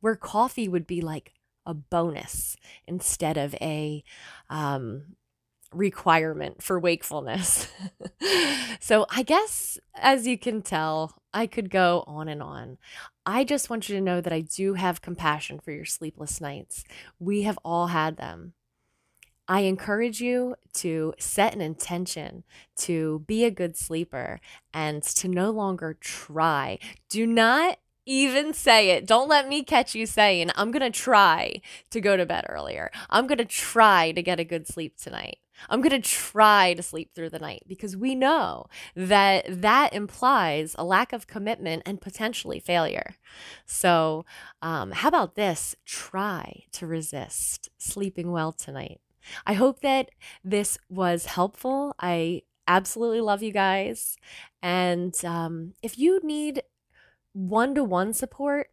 Where 0.00 0.16
coffee 0.16 0.68
would 0.68 0.86
be 0.86 1.00
like 1.00 1.32
a 1.66 1.74
bonus 1.74 2.56
instead 2.86 3.36
of 3.36 3.54
a 3.60 4.02
um, 4.50 5.16
requirement 5.72 6.62
for 6.62 6.78
wakefulness. 6.78 7.68
so 8.80 9.06
I 9.10 9.22
guess, 9.22 9.78
as 9.94 10.26
you 10.26 10.38
can 10.38 10.62
tell, 10.62 11.14
I 11.32 11.46
could 11.46 11.70
go 11.70 12.04
on 12.06 12.28
and 12.28 12.42
on. 12.42 12.78
I 13.24 13.44
just 13.44 13.70
want 13.70 13.88
you 13.88 13.96
to 13.96 14.02
know 14.02 14.20
that 14.20 14.32
I 14.32 14.40
do 14.40 14.74
have 14.74 15.02
compassion 15.02 15.60
for 15.60 15.70
your 15.70 15.84
sleepless 15.84 16.40
nights. 16.40 16.84
We 17.18 17.42
have 17.42 17.58
all 17.64 17.88
had 17.88 18.16
them. 18.16 18.54
I 19.48 19.60
encourage 19.62 20.20
you 20.20 20.54
to 20.74 21.14
set 21.18 21.54
an 21.54 21.60
intention 21.60 22.44
to 22.78 23.24
be 23.26 23.44
a 23.44 23.50
good 23.50 23.76
sleeper 23.76 24.40
and 24.72 25.02
to 25.02 25.28
no 25.28 25.50
longer 25.50 25.96
try. 26.00 26.78
Do 27.08 27.26
not 27.26 27.78
even 28.06 28.52
say 28.52 28.90
it. 28.90 29.06
Don't 29.06 29.28
let 29.28 29.48
me 29.48 29.62
catch 29.62 29.94
you 29.94 30.06
saying, 30.06 30.50
I'm 30.56 30.70
going 30.70 30.92
to 30.92 30.98
try 30.98 31.60
to 31.90 32.00
go 32.00 32.16
to 32.16 32.26
bed 32.26 32.46
earlier. 32.48 32.90
I'm 33.10 33.26
going 33.26 33.38
to 33.38 33.44
try 33.44 34.12
to 34.12 34.22
get 34.22 34.40
a 34.40 34.44
good 34.44 34.66
sleep 34.66 34.96
tonight. 34.96 35.38
I'm 35.68 35.80
going 35.80 36.02
to 36.02 36.08
try 36.08 36.74
to 36.74 36.82
sleep 36.82 37.10
through 37.14 37.30
the 37.30 37.38
night 37.38 37.62
because 37.68 37.96
we 37.96 38.14
know 38.14 38.66
that 38.96 39.44
that 39.48 39.92
implies 39.92 40.74
a 40.78 40.84
lack 40.84 41.12
of 41.12 41.26
commitment 41.26 41.82
and 41.86 42.00
potentially 42.00 42.58
failure. 42.58 43.14
So, 43.64 44.24
um, 44.60 44.90
how 44.90 45.08
about 45.08 45.34
this? 45.34 45.76
Try 45.84 46.64
to 46.72 46.86
resist 46.86 47.70
sleeping 47.78 48.32
well 48.32 48.52
tonight. 48.52 49.00
I 49.46 49.52
hope 49.52 49.80
that 49.82 50.10
this 50.42 50.78
was 50.88 51.26
helpful. 51.26 51.94
I 52.00 52.42
absolutely 52.66 53.20
love 53.20 53.42
you 53.42 53.52
guys. 53.52 54.16
And 54.62 55.14
um, 55.24 55.74
if 55.82 55.98
you 55.98 56.20
need 56.22 56.62
one 57.32 57.74
to 57.74 57.84
one 57.84 58.12
support, 58.12 58.70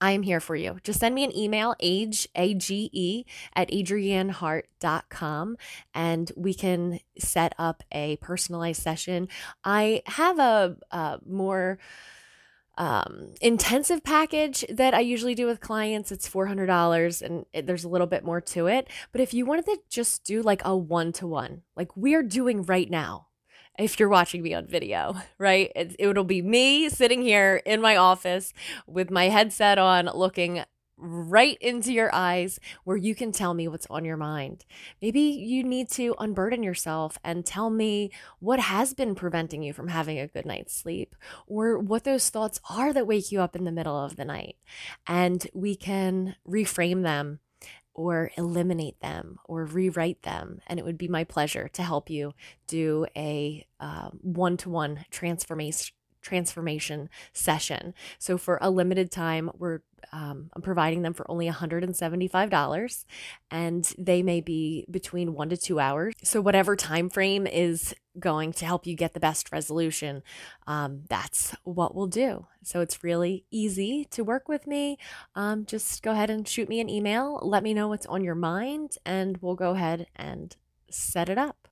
I 0.00 0.12
am 0.12 0.22
here 0.22 0.40
for 0.40 0.54
you. 0.54 0.78
Just 0.84 1.00
send 1.00 1.14
me 1.14 1.24
an 1.24 1.36
email, 1.36 1.74
age, 1.80 2.28
A-G-E, 2.36 3.24
at 3.54 3.68
adriennehart.com, 3.68 5.56
and 5.94 6.32
we 6.36 6.54
can 6.54 7.00
set 7.18 7.52
up 7.58 7.82
a 7.90 8.16
personalized 8.16 8.80
session. 8.80 9.28
I 9.64 10.02
have 10.06 10.38
a, 10.38 10.76
a 10.92 11.18
more 11.26 11.78
um, 12.76 13.34
intensive 13.40 14.04
package 14.04 14.64
that 14.68 14.94
I 14.94 15.00
usually 15.00 15.34
do 15.34 15.46
with 15.46 15.60
clients. 15.60 16.12
It's 16.12 16.28
$400 16.28 17.22
and 17.22 17.44
it, 17.52 17.66
there's 17.66 17.82
a 17.82 17.88
little 17.88 18.06
bit 18.06 18.24
more 18.24 18.40
to 18.40 18.68
it. 18.68 18.88
But 19.10 19.20
if 19.20 19.34
you 19.34 19.44
wanted 19.44 19.64
to 19.64 19.78
just 19.88 20.24
do 20.24 20.42
like 20.42 20.62
a 20.64 20.76
one 20.76 21.12
to 21.14 21.26
one, 21.26 21.62
like 21.76 21.96
we're 21.96 22.22
doing 22.22 22.62
right 22.62 22.88
now, 22.88 23.27
if 23.78 23.98
you're 23.98 24.08
watching 24.08 24.42
me 24.42 24.54
on 24.54 24.66
video, 24.66 25.16
right? 25.38 25.70
It, 25.74 25.96
it'll 25.98 26.24
be 26.24 26.42
me 26.42 26.88
sitting 26.88 27.22
here 27.22 27.62
in 27.64 27.80
my 27.80 27.96
office 27.96 28.52
with 28.86 29.10
my 29.10 29.28
headset 29.28 29.78
on, 29.78 30.10
looking 30.14 30.64
right 31.00 31.56
into 31.60 31.92
your 31.92 32.12
eyes 32.12 32.58
where 32.84 32.96
you 32.96 33.14
can 33.14 33.30
tell 33.30 33.54
me 33.54 33.68
what's 33.68 33.86
on 33.88 34.04
your 34.04 34.16
mind. 34.16 34.64
Maybe 35.00 35.20
you 35.20 35.62
need 35.62 35.90
to 35.92 36.14
unburden 36.18 36.62
yourself 36.62 37.18
and 37.22 37.46
tell 37.46 37.70
me 37.70 38.10
what 38.40 38.58
has 38.58 38.94
been 38.94 39.14
preventing 39.14 39.62
you 39.62 39.72
from 39.72 39.88
having 39.88 40.18
a 40.18 40.26
good 40.26 40.44
night's 40.44 40.74
sleep 40.74 41.14
or 41.46 41.78
what 41.78 42.04
those 42.04 42.28
thoughts 42.30 42.60
are 42.68 42.92
that 42.92 43.06
wake 43.06 43.30
you 43.30 43.40
up 43.40 43.54
in 43.54 43.64
the 43.64 43.72
middle 43.72 43.96
of 43.96 44.16
the 44.16 44.24
night. 44.24 44.56
And 45.06 45.46
we 45.54 45.76
can 45.76 46.34
reframe 46.46 47.02
them 47.04 47.40
or 47.98 48.30
eliminate 48.36 49.00
them 49.00 49.38
or 49.44 49.64
rewrite 49.64 50.22
them. 50.22 50.60
And 50.68 50.78
it 50.78 50.84
would 50.84 50.96
be 50.96 51.08
my 51.08 51.24
pleasure 51.24 51.68
to 51.72 51.82
help 51.82 52.08
you 52.08 52.32
do 52.68 53.06
a 53.16 53.66
one 54.22 54.56
to 54.58 54.70
one 54.70 55.04
transformation 55.10 55.94
transformation 56.20 57.08
session. 57.32 57.94
So 58.18 58.38
for 58.38 58.58
a 58.60 58.70
limited 58.70 59.10
time, 59.10 59.50
we're 59.58 59.80
um, 60.12 60.50
I'm 60.54 60.62
providing 60.62 61.02
them 61.02 61.12
for 61.12 61.30
only 61.30 61.48
$175 61.48 63.04
and 63.50 63.94
they 63.98 64.22
may 64.22 64.40
be 64.40 64.86
between 64.90 65.34
one 65.34 65.48
to 65.50 65.56
two 65.56 65.80
hours. 65.80 66.14
So 66.22 66.40
whatever 66.40 66.76
time 66.76 67.10
frame 67.10 67.46
is 67.46 67.94
going 68.18 68.52
to 68.54 68.64
help 68.64 68.86
you 68.86 68.94
get 68.94 69.14
the 69.14 69.20
best 69.20 69.52
resolution, 69.52 70.22
um, 70.66 71.02
that's 71.08 71.54
what 71.64 71.94
we'll 71.94 72.06
do. 72.06 72.46
So 72.62 72.80
it's 72.80 73.04
really 73.04 73.44
easy 73.50 74.06
to 74.12 74.24
work 74.24 74.48
with 74.48 74.66
me. 74.66 74.98
Um, 75.34 75.66
just 75.66 76.02
go 76.02 76.12
ahead 76.12 76.30
and 76.30 76.46
shoot 76.46 76.68
me 76.68 76.80
an 76.80 76.88
email. 76.88 77.40
Let 77.42 77.62
me 77.62 77.74
know 77.74 77.88
what's 77.88 78.06
on 78.06 78.24
your 78.24 78.34
mind 78.34 78.96
and 79.04 79.38
we'll 79.38 79.56
go 79.56 79.72
ahead 79.72 80.06
and 80.16 80.54
set 80.90 81.28
it 81.28 81.38
up. 81.38 81.68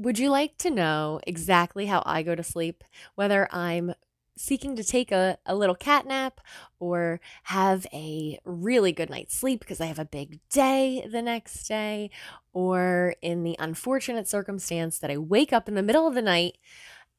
Would 0.00 0.18
you 0.18 0.30
like 0.30 0.56
to 0.58 0.70
know 0.70 1.20
exactly 1.26 1.84
how 1.84 2.02
I 2.06 2.22
go 2.22 2.34
to 2.34 2.42
sleep? 2.42 2.84
Whether 3.16 3.46
I'm 3.52 3.92
seeking 4.34 4.74
to 4.76 4.82
take 4.82 5.12
a, 5.12 5.36
a 5.44 5.54
little 5.54 5.74
cat 5.74 6.06
nap 6.06 6.40
or 6.78 7.20
have 7.42 7.86
a 7.92 8.38
really 8.46 8.92
good 8.92 9.10
night's 9.10 9.36
sleep 9.36 9.60
because 9.60 9.78
I 9.78 9.84
have 9.84 9.98
a 9.98 10.06
big 10.06 10.40
day 10.48 11.06
the 11.06 11.20
next 11.20 11.68
day, 11.68 12.08
or 12.54 13.14
in 13.20 13.42
the 13.42 13.56
unfortunate 13.58 14.26
circumstance 14.26 14.98
that 15.00 15.10
I 15.10 15.18
wake 15.18 15.52
up 15.52 15.68
in 15.68 15.74
the 15.74 15.82
middle 15.82 16.06
of 16.06 16.14
the 16.14 16.22
night 16.22 16.56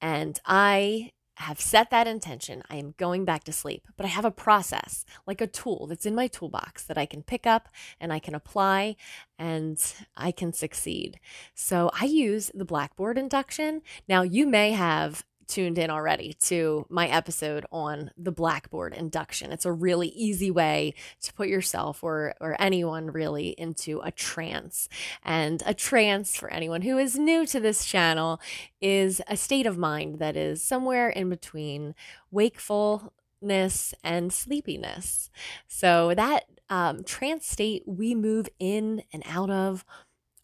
and 0.01 0.39
I 0.43 1.11
have 1.35 1.59
set 1.59 1.89
that 1.89 2.07
intention. 2.07 2.61
I 2.69 2.75
am 2.75 2.93
going 2.97 3.25
back 3.25 3.43
to 3.45 3.53
sleep, 3.53 3.88
but 3.97 4.05
I 4.05 4.09
have 4.09 4.25
a 4.25 4.31
process, 4.31 5.05
like 5.25 5.41
a 5.41 5.47
tool 5.47 5.88
that's 5.88 6.05
in 6.05 6.15
my 6.15 6.27
toolbox 6.27 6.83
that 6.83 6.97
I 6.97 7.05
can 7.05 7.23
pick 7.23 7.47
up 7.47 7.69
and 8.00 8.11
I 8.13 8.19
can 8.19 8.35
apply 8.35 8.95
and 9.39 9.79
I 10.15 10.31
can 10.31 10.53
succeed. 10.53 11.19
So 11.55 11.89
I 12.00 12.05
use 12.05 12.51
the 12.53 12.65
Blackboard 12.65 13.17
induction. 13.17 13.81
Now, 14.07 14.21
you 14.21 14.45
may 14.45 14.71
have 14.71 15.25
tuned 15.51 15.77
in 15.77 15.89
already 15.89 16.34
to 16.34 16.86
my 16.89 17.08
episode 17.08 17.65
on 17.72 18.12
the 18.17 18.31
Blackboard 18.31 18.93
induction. 18.93 19.51
It's 19.51 19.65
a 19.65 19.72
really 19.72 20.08
easy 20.08 20.50
way 20.50 20.93
to 21.22 21.34
put 21.34 21.50
yourself 21.50 22.03
or 22.03 22.34
or 22.39 22.55
anyone 22.60 23.12
really 23.12 23.50
into 23.50 24.00
a 24.03 24.12
trance. 24.12 24.88
And 25.24 25.62
a 25.65 25.74
trance 25.74 26.38
for 26.38 26.50
anyone 26.50 26.81
who 26.84 26.98
is 26.98 27.20
new 27.20 27.46
to 27.48 27.60
this 27.60 27.86
channel 27.86 28.39
is 28.81 29.22
a 29.27 29.36
state 29.36 29.65
of 29.65 29.77
mind 29.77 30.20
that 30.20 30.38
is 30.38 30.63
somewhere 30.63 31.10
in 31.10 31.29
between 31.29 31.93
wakefulness 32.31 33.93
and 34.03 34.31
sleepiness. 34.31 35.29
So 35.67 36.13
that 36.15 36.46
um, 36.70 37.03
trance 37.03 37.46
state 37.46 37.84
we 37.86 38.15
move 38.15 38.48
in 38.58 39.03
and 39.12 39.24
out 39.25 39.50
of 39.50 39.84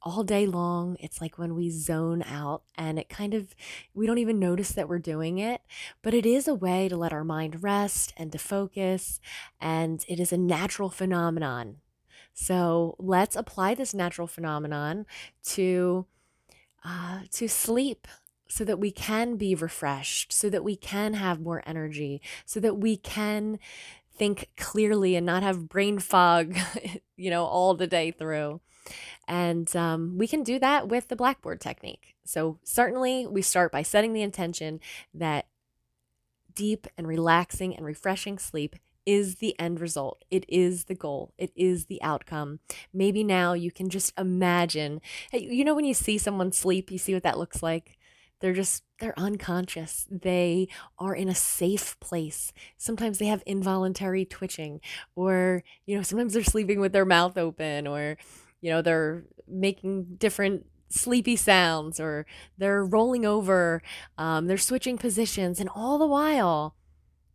all 0.01 0.23
day 0.23 0.45
long. 0.45 0.97
It's 0.99 1.21
like 1.21 1.37
when 1.37 1.55
we 1.55 1.69
zone 1.69 2.23
out 2.23 2.63
and 2.75 2.99
it 2.99 3.09
kind 3.09 3.33
of, 3.33 3.55
we 3.93 4.05
don't 4.07 4.17
even 4.17 4.39
notice 4.39 4.71
that 4.71 4.87
we're 4.87 4.99
doing 4.99 5.37
it, 5.37 5.61
but 6.01 6.13
it 6.13 6.25
is 6.25 6.47
a 6.47 6.55
way 6.55 6.87
to 6.87 6.97
let 6.97 7.13
our 7.13 7.23
mind 7.23 7.63
rest 7.63 8.13
and 8.17 8.31
to 8.31 8.37
focus. 8.37 9.19
And 9.59 10.03
it 10.07 10.19
is 10.19 10.31
a 10.31 10.37
natural 10.37 10.89
phenomenon. 10.89 11.77
So 12.33 12.95
let's 12.99 13.35
apply 13.35 13.73
this 13.73 13.93
natural 13.93 14.27
phenomenon 14.27 15.05
to, 15.45 16.05
uh, 16.85 17.21
to 17.31 17.47
sleep 17.47 18.07
so 18.47 18.63
that 18.63 18.79
we 18.79 18.91
can 18.91 19.35
be 19.35 19.55
refreshed, 19.55 20.31
so 20.31 20.49
that 20.49 20.63
we 20.63 20.75
can 20.75 21.15
have 21.15 21.41
more 21.41 21.63
energy, 21.65 22.21
so 22.45 22.59
that 22.59 22.75
we 22.75 22.95
can 22.95 23.59
think 24.15 24.49
clearly 24.57 25.15
and 25.15 25.25
not 25.25 25.43
have 25.43 25.69
brain 25.69 25.99
fog, 25.99 26.55
you 27.15 27.29
know, 27.29 27.43
all 27.43 27.73
the 27.73 27.87
day 27.87 28.11
through. 28.11 28.61
And 29.27 29.73
um, 29.75 30.17
we 30.17 30.27
can 30.27 30.43
do 30.43 30.59
that 30.59 30.87
with 30.87 31.07
the 31.07 31.15
Blackboard 31.15 31.61
technique. 31.61 32.15
So, 32.25 32.59
certainly, 32.63 33.25
we 33.25 33.41
start 33.41 33.71
by 33.71 33.83
setting 33.83 34.13
the 34.13 34.21
intention 34.21 34.79
that 35.13 35.47
deep 36.53 36.87
and 36.97 37.07
relaxing 37.07 37.75
and 37.75 37.85
refreshing 37.85 38.37
sleep 38.39 38.75
is 39.05 39.35
the 39.35 39.57
end 39.57 39.79
result. 39.79 40.25
It 40.29 40.43
is 40.49 40.85
the 40.85 40.95
goal. 40.95 41.33
It 41.37 41.53
is 41.55 41.85
the 41.85 42.01
outcome. 42.03 42.59
Maybe 42.93 43.23
now 43.23 43.53
you 43.53 43.71
can 43.71 43.89
just 43.89 44.11
imagine. 44.19 44.99
You 45.31 45.63
know, 45.63 45.75
when 45.75 45.85
you 45.85 45.93
see 45.93 46.17
someone 46.17 46.51
sleep, 46.51 46.91
you 46.91 46.97
see 46.97 47.13
what 47.13 47.23
that 47.23 47.37
looks 47.37 47.63
like? 47.63 47.97
They're 48.39 48.53
just, 48.53 48.83
they're 48.99 49.17
unconscious. 49.17 50.07
They 50.11 50.67
are 50.99 51.15
in 51.15 51.29
a 51.29 51.33
safe 51.33 51.97
place. 51.99 52.51
Sometimes 52.77 53.17
they 53.17 53.27
have 53.27 53.41
involuntary 53.45 54.25
twitching, 54.25 54.81
or, 55.15 55.63
you 55.85 55.95
know, 55.95 56.03
sometimes 56.03 56.33
they're 56.33 56.43
sleeping 56.43 56.79
with 56.79 56.91
their 56.91 57.05
mouth 57.05 57.37
open, 57.37 57.87
or, 57.87 58.17
you 58.61 58.71
know, 58.71 58.81
they're 58.81 59.23
making 59.47 60.15
different 60.17 60.65
sleepy 60.89 61.35
sounds 61.35 61.99
or 61.99 62.25
they're 62.57 62.85
rolling 62.85 63.25
over, 63.25 63.81
um, 64.17 64.47
they're 64.47 64.57
switching 64.57 64.97
positions, 64.97 65.59
and 65.59 65.69
all 65.75 65.97
the 65.97 66.07
while 66.07 66.75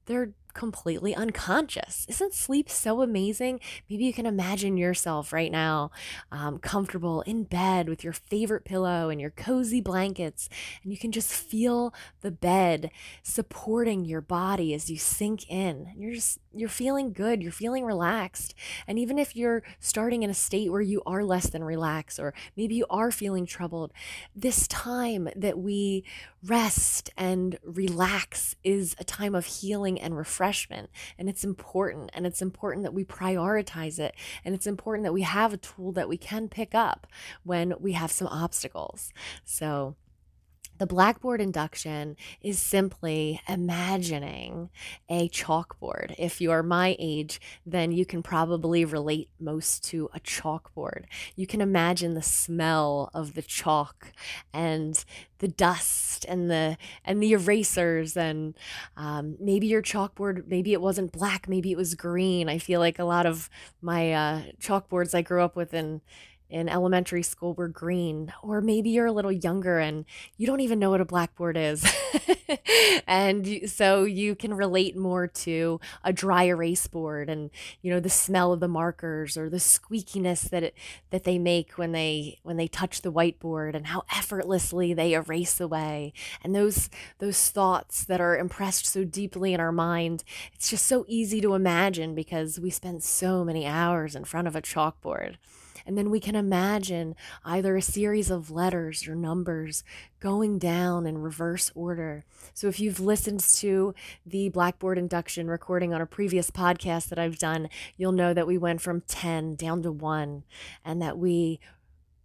they're 0.07 0.33
completely 0.55 1.15
unconscious. 1.15 2.07
Isn't 2.09 2.35
sleep 2.35 2.69
so 2.69 3.03
amazing? 3.03 3.61
Maybe 3.89 4.05
you 4.05 4.13
can 4.13 4.27
imagine 4.27 4.77
yourself 4.77 5.33
right 5.33 5.51
now 5.51 5.91
um, 6.31 6.59
comfortable 6.59 7.23
in 7.23 7.45
bed 7.45 7.89
with 7.89 8.05
your 8.05 8.13
favorite 8.13 8.65
pillow 8.65 9.09
and 9.09 9.21
your 9.21 9.31
cozy 9.31 9.81
blankets, 9.81 10.49
and 10.83 10.93
you 10.93 10.99
can 10.99 11.13
just 11.13 11.33
feel 11.33 11.95
the 12.21 12.31
bed 12.31 12.91
supporting 13.23 14.05
your 14.05 14.21
body 14.21 14.75
as 14.75 14.91
you 14.91 14.97
sink 14.97 15.49
in. 15.51 15.93
You're 15.97 16.15
just 16.15 16.39
you're 16.55 16.69
feeling 16.69 17.13
good, 17.13 17.43
you're 17.43 17.53
feeling 17.53 17.85
relaxed. 17.85 18.55
And 18.87 18.99
even 18.99 19.19
if 19.19 19.35
you're 19.35 19.63
starting 19.81 20.23
in 20.23 20.31
a 20.31 20.35
state 20.35 20.71
where 20.71 20.83
you 20.83 21.03
are 21.07 21.25
less 21.25 21.49
than 21.49 21.65
relaxed, 21.65 22.19
or 22.19 22.35
maybe 22.57 22.75
you 22.75 22.87
are 22.91 23.11
feeling 23.11 23.47
troubled, 23.47 23.93
this 24.35 24.69
time 24.69 25.29
that 25.35 25.59
we 25.59 26.05
rest 26.45 27.11
and 27.17 27.59
relax 27.63 28.57
is 28.65 28.97
a 28.99 29.05
time 29.05 29.35
of 29.35 29.47
healing 29.47 30.01
and 30.01 30.17
refreshment. 30.17 30.91
And 31.19 31.29
it's 31.29 31.45
important. 31.45 32.11
And 32.15 32.27
it's 32.27 32.43
important 32.43 32.83
that 32.85 32.95
we 32.95 33.05
prioritize 33.05 33.99
it. 33.99 34.15
And 34.45 34.55
it's 34.55 34.67
important 34.67 35.05
that 35.05 35.13
we 35.13 35.23
have 35.23 35.53
a 35.53 35.59
tool 35.59 35.93
that 35.93 36.09
we 36.09 36.17
can 36.17 36.49
pick 36.49 36.75
up 36.75 37.07
when 37.45 37.75
we 37.79 37.93
have 37.93 38.11
some 38.11 38.29
obstacles. 38.29 39.13
So, 39.45 39.97
the 40.79 40.87
Blackboard 40.87 41.41
induction 41.41 42.17
is 42.41 42.59
simply 42.59 43.41
imagining 43.49 44.71
a 45.09 45.29
chalkboard. 45.29 46.15
If 46.19 46.41
you're 46.41 46.63
my 46.63 46.97
age, 46.99 47.41
then 47.65 47.93
you 47.93 48.05
can 48.05 48.23
probably 48.23 48.85
relate 48.85 49.29
most 49.39 49.85
to 49.91 50.09
a 50.15 50.21
chalkboard. 50.21 51.05
You 51.37 51.47
can 51.47 51.61
imagine 51.61 52.15
the 52.15 52.23
smell 52.23 53.11
of 53.15 53.35
the 53.35 53.43
chalk 53.43 54.13
and 54.53 55.05
the 55.43 55.49
dust 55.49 56.25
and 56.29 56.49
the 56.49 56.77
and 57.05 57.21
the 57.21 57.33
erasers 57.33 58.17
and 58.17 58.55
um, 58.97 59.37
maybe 59.41 59.67
your 59.67 59.83
chalkboard 59.83 60.47
maybe 60.47 60.73
it 60.73 60.81
wasn't 60.81 61.11
black 61.11 61.49
maybe 61.49 61.73
it 61.73 61.77
was 61.77 61.97
green 61.97 62.49
i 62.49 62.59
feel 62.59 62.79
like 62.79 63.01
a 63.01 63.05
lot 63.05 63.27
of 63.27 63.51
my 63.81 64.13
uh, 64.13 64.43
chalkboards 64.61 65.17
i 65.17 65.21
grew 65.21 65.43
up 65.43 65.57
with 65.57 65.75
in 65.75 66.01
in 66.53 66.69
elementary 66.69 67.23
school 67.23 67.55
were 67.55 67.69
green, 67.69 68.33
or 68.43 68.61
maybe 68.61 68.91
you're 68.91 69.07
a 69.07 69.13
little 69.13 69.33
younger 69.33 69.79
and 69.79 70.05
you 70.37 70.47
don't 70.47 70.61
even 70.61 70.79
know 70.79 70.91
what 70.91 71.01
a 71.01 71.05
blackboard 71.05 71.57
is. 71.57 71.85
and 73.07 73.63
so 73.67 74.05
you 74.05 74.35
can 74.35 74.55
relate 74.55 74.97
more 74.97 75.27
to 75.27 75.81
a 76.05 76.13
dry 76.13 76.45
erase 76.45 76.87
board 76.87 77.31
and 77.31 77.51
you 77.81 77.91
know 77.91 78.01
the 78.01 78.11
smell 78.11 78.53
of 78.53 78.61
the 78.61 78.69
markers 78.69 79.37
or 79.37 79.49
the 79.49 79.57
squeakiness 79.57 80.51
that 80.51 80.63
it 80.63 80.75
that 81.11 81.25
they 81.25 81.39
make 81.39 81.73
when 81.73 81.93
they 81.93 82.39
when 82.43 82.57
they 82.57 82.69
touch 82.69 83.03
the 83.03 83.13
whiteboard 83.13 83.75
and 83.75 83.87
how 83.87 84.05
effortlessly 84.15 84.93
they 84.93 85.15
erase 85.15 85.61
away 85.61 86.13
and 86.43 86.55
those 86.55 86.91
those 87.19 87.49
thoughts 87.51 88.05
that 88.05 88.21
are 88.21 88.37
impressed 88.37 88.87
so 88.87 89.05
deeply 89.05 89.55
in 89.55 89.61
our 89.61 89.73
mind 89.73 90.25
it's 90.55 90.71
just 90.71 90.87
so 90.87 91.05
easy 91.09 91.41
to 91.41 91.55
imagine 91.55 92.15
because 92.15 92.61
we 92.61 92.71
spend 92.71 93.03
so 93.03 93.45
many 93.45 93.67
hours 93.67 94.15
in 94.15 94.25
front 94.25 94.47
of 94.47 94.57
a 94.57 94.63
chalkboard 94.63 95.37
and 95.87 95.97
then 95.97 96.11
we 96.11 96.21
can 96.21 96.35
imagine 96.35 97.15
either 97.45 97.77
a 97.77 97.83
series 97.83 98.31
of 98.31 98.51
letters 98.51 99.07
or 99.09 99.15
numbers 99.15 99.85
going 100.21 100.59
down 100.59 101.07
in 101.07 101.19
reverse 101.19 101.71
order. 101.75 102.25
So 102.55 102.69
if 102.69 102.81
you've 102.81 103.01
listened 103.01 103.41
to 103.57 103.95
the 104.25 104.49
Blackboard 104.49 104.99
induction 104.99 105.49
recording 105.49 105.93
on 105.93 106.01
a 106.01 106.07
previous 106.07 106.51
podcast 106.51 107.09
that 107.09 107.19
I've 107.19 107.39
done, 107.39 107.69
you'll 107.97 108.13
know 108.13 108.35
that 108.35 108.47
we 108.47 108.59
went 108.59 108.81
from 108.81 109.03
10 109.03 109.57
down 109.57 109.83
to 109.83 109.93
1 109.93 110.45
and 110.85 111.03
that 111.03 111.19
we 111.19 111.61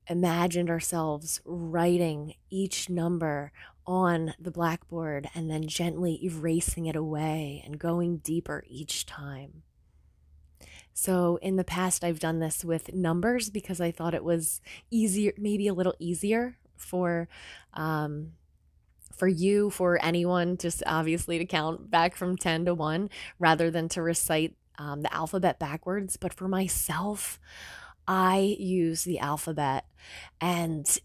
imagined 0.10 0.70
ourselves 0.70 1.42
writing 1.46 2.34
each 2.50 2.90
number 2.90 3.52
on 3.86 4.34
the 4.40 4.52
blackboard 4.52 5.30
and 5.34 5.50
then 5.50 5.68
gently 5.68 6.20
erasing 6.24 6.86
it 6.86 6.96
away 6.96 7.62
and 7.66 7.80
going 7.80 8.18
deeper 8.18 8.64
each 8.68 9.06
time. 9.06 9.64
So 11.00 11.38
in 11.44 11.58
the 11.58 11.64
past, 11.64 12.04
I've 12.04 12.20
done 12.20 12.40
this 12.40 12.66
with 12.66 12.92
numbers 12.92 13.52
because 13.52 13.80
I 13.80 13.92
thought 13.92 14.16
it 14.16 14.24
was 14.24 14.62
easier, 14.90 15.32
maybe 15.38 15.68
a 15.68 15.74
little 15.76 15.94
easier 16.00 16.58
for, 16.76 17.30
um, 17.76 18.32
for 19.16 19.28
you, 19.28 19.70
for 19.70 20.04
anyone, 20.04 20.58
just 20.58 20.82
obviously 20.88 21.38
to 21.38 21.46
count 21.46 21.92
back 21.92 22.16
from 22.16 22.36
10 22.36 22.66
to 22.66 22.74
1 22.74 23.12
rather 23.38 23.70
than 23.70 23.88
to 23.90 24.02
recite 24.02 24.56
um, 24.80 25.04
the 25.04 25.14
alphabet 25.14 25.60
backwards. 25.60 26.18
But 26.18 26.34
for 26.34 26.48
myself, 26.48 27.40
I 28.08 28.58
use 28.58 29.04
the 29.04 29.20
alphabet 29.20 29.86
and 30.42 30.98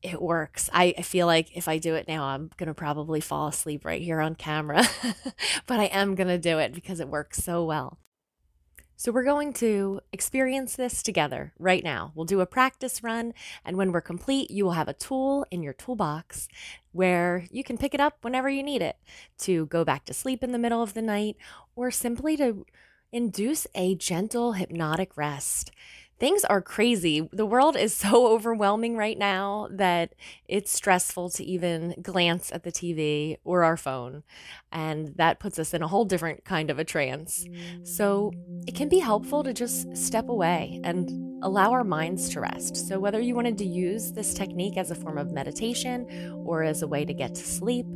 it 0.00 0.22
works. 0.22 0.70
I, 0.72 0.94
I 0.96 1.02
feel 1.02 1.26
like 1.26 1.56
if 1.56 1.66
I 1.66 1.78
do 1.78 1.96
it 1.96 2.06
now, 2.06 2.22
I'm 2.22 2.52
going 2.56 2.68
to 2.68 2.74
probably 2.74 3.20
fall 3.20 3.48
asleep 3.48 3.84
right 3.84 4.00
here 4.00 4.20
on 4.20 4.36
camera, 4.36 4.84
but 5.66 5.80
I 5.80 5.86
am 5.86 6.14
going 6.14 6.28
to 6.28 6.38
do 6.38 6.60
it 6.60 6.72
because 6.72 7.00
it 7.00 7.08
works 7.08 7.42
so 7.42 7.64
well. 7.64 7.98
So, 9.00 9.12
we're 9.12 9.24
going 9.24 9.54
to 9.54 10.02
experience 10.12 10.76
this 10.76 11.02
together 11.02 11.54
right 11.58 11.82
now. 11.82 12.12
We'll 12.14 12.26
do 12.26 12.40
a 12.40 12.46
practice 12.46 13.02
run, 13.02 13.32
and 13.64 13.78
when 13.78 13.92
we're 13.92 14.02
complete, 14.02 14.50
you 14.50 14.66
will 14.66 14.72
have 14.72 14.88
a 14.88 14.92
tool 14.92 15.46
in 15.50 15.62
your 15.62 15.72
toolbox 15.72 16.48
where 16.92 17.46
you 17.50 17.64
can 17.64 17.78
pick 17.78 17.94
it 17.94 18.00
up 18.00 18.18
whenever 18.20 18.50
you 18.50 18.62
need 18.62 18.82
it 18.82 18.98
to 19.38 19.64
go 19.64 19.86
back 19.86 20.04
to 20.04 20.12
sleep 20.12 20.44
in 20.44 20.52
the 20.52 20.58
middle 20.58 20.82
of 20.82 20.92
the 20.92 21.00
night 21.00 21.38
or 21.74 21.90
simply 21.90 22.36
to 22.36 22.66
induce 23.10 23.66
a 23.74 23.94
gentle 23.94 24.52
hypnotic 24.52 25.16
rest 25.16 25.72
things 26.20 26.44
are 26.44 26.60
crazy. 26.60 27.28
The 27.32 27.46
world 27.46 27.76
is 27.76 27.94
so 27.94 28.26
overwhelming 28.32 28.96
right 28.96 29.18
now 29.18 29.68
that 29.72 30.14
it's 30.46 30.70
stressful 30.70 31.30
to 31.30 31.44
even 31.44 31.94
glance 32.02 32.52
at 32.52 32.62
the 32.62 32.70
TV 32.70 33.38
or 33.42 33.64
our 33.64 33.76
phone. 33.76 34.22
And 34.70 35.16
that 35.16 35.40
puts 35.40 35.58
us 35.58 35.74
in 35.74 35.82
a 35.82 35.88
whole 35.88 36.04
different 36.04 36.44
kind 36.44 36.70
of 36.70 36.78
a 36.78 36.84
trance. 36.84 37.46
So 37.82 38.32
it 38.68 38.74
can 38.74 38.88
be 38.88 38.98
helpful 38.98 39.42
to 39.42 39.52
just 39.52 39.96
step 39.96 40.28
away 40.28 40.80
and 40.84 41.30
allow 41.42 41.72
our 41.72 41.84
minds 41.84 42.28
to 42.30 42.40
rest. 42.40 42.76
So, 42.88 42.98
whether 42.98 43.20
you 43.20 43.34
wanted 43.34 43.58
to 43.58 43.64
use 43.64 44.12
this 44.12 44.34
technique 44.34 44.76
as 44.76 44.90
a 44.90 44.94
form 44.94 45.18
of 45.18 45.32
meditation 45.32 46.34
or 46.44 46.62
as 46.62 46.82
a 46.82 46.88
way 46.88 47.04
to 47.04 47.14
get 47.14 47.34
to 47.34 47.42
sleep 47.42 47.86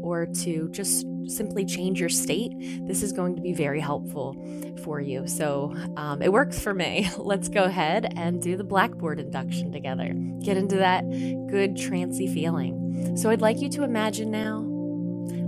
or 0.00 0.26
to 0.26 0.68
just 0.70 1.06
simply 1.26 1.64
change 1.64 2.00
your 2.00 2.08
state, 2.08 2.52
this 2.86 3.02
is 3.02 3.12
going 3.12 3.36
to 3.36 3.42
be 3.42 3.52
very 3.52 3.80
helpful 3.80 4.34
for 4.82 5.00
you. 5.00 5.26
So, 5.26 5.74
um, 5.96 6.22
it 6.22 6.32
works 6.32 6.58
for 6.58 6.74
me. 6.74 7.08
Let's 7.18 7.48
go 7.48 7.64
ahead 7.68 8.12
and 8.16 8.42
do 8.42 8.56
the 8.56 8.64
blackboard 8.64 9.20
induction 9.20 9.70
together. 9.70 10.12
Get 10.42 10.56
into 10.56 10.76
that 10.76 11.02
good, 11.48 11.76
trancy 11.76 12.26
feeling. 12.26 13.16
So, 13.16 13.30
I'd 13.30 13.40
like 13.40 13.60
you 13.60 13.68
to 13.70 13.84
imagine 13.84 14.30
now 14.30 14.64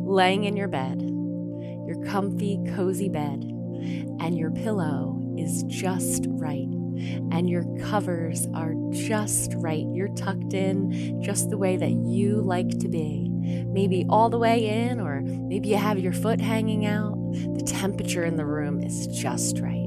laying 0.07 0.45
in 0.45 0.57
your 0.57 0.69
bed, 0.69 1.01
your 1.01 2.01
comfy, 2.07 2.61
cozy 2.75 3.09
bed, 3.09 3.43
and 4.21 4.39
your 4.39 4.51
pillow 4.51 5.21
is 5.37 5.65
just 5.65 6.27
right 6.29 6.69
and 7.33 7.49
your 7.49 7.65
covers 7.79 8.47
are 8.55 8.75
just 8.91 9.55
right. 9.57 9.85
You're 9.93 10.15
tucked 10.15 10.53
in 10.53 11.23
just 11.23 11.51
the 11.51 11.57
way 11.57 11.77
that 11.77 11.91
you 11.91 12.41
like 12.41 12.69
to 12.81 12.89
be. 12.89 13.29
Maybe 13.31 14.05
all 14.09 14.29
the 14.29 14.39
way 14.39 14.67
in, 14.67 15.01
or 15.01 15.23
maybe 15.23 15.69
you 15.69 15.77
have 15.77 15.99
your 15.99 16.13
foot 16.13 16.41
hanging 16.41 16.87
out. 16.87 17.15
The 17.33 17.65
temperature 17.67 18.25
in 18.25 18.37
the 18.37 18.45
room 18.45 18.83
is 18.83 19.07
just 19.07 19.61
right. 19.61 19.80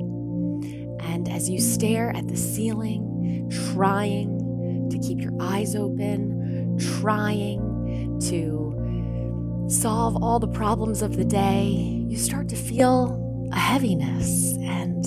And 1.03 1.29
as 1.29 1.49
you 1.49 1.59
stare 1.59 2.15
at 2.15 2.27
the 2.27 2.37
ceiling, 2.37 3.49
trying 3.73 4.89
to 4.89 4.99
keep 4.99 5.19
your 5.19 5.33
eyes 5.39 5.75
open, 5.75 6.77
trying 6.99 8.19
to 8.21 9.67
solve 9.69 10.21
all 10.21 10.39
the 10.39 10.47
problems 10.47 11.01
of 11.01 11.15
the 11.15 11.25
day, 11.25 12.05
you 12.07 12.17
start 12.17 12.49
to 12.49 12.55
feel 12.55 13.49
a 13.51 13.57
heaviness 13.57 14.55
and 14.61 15.05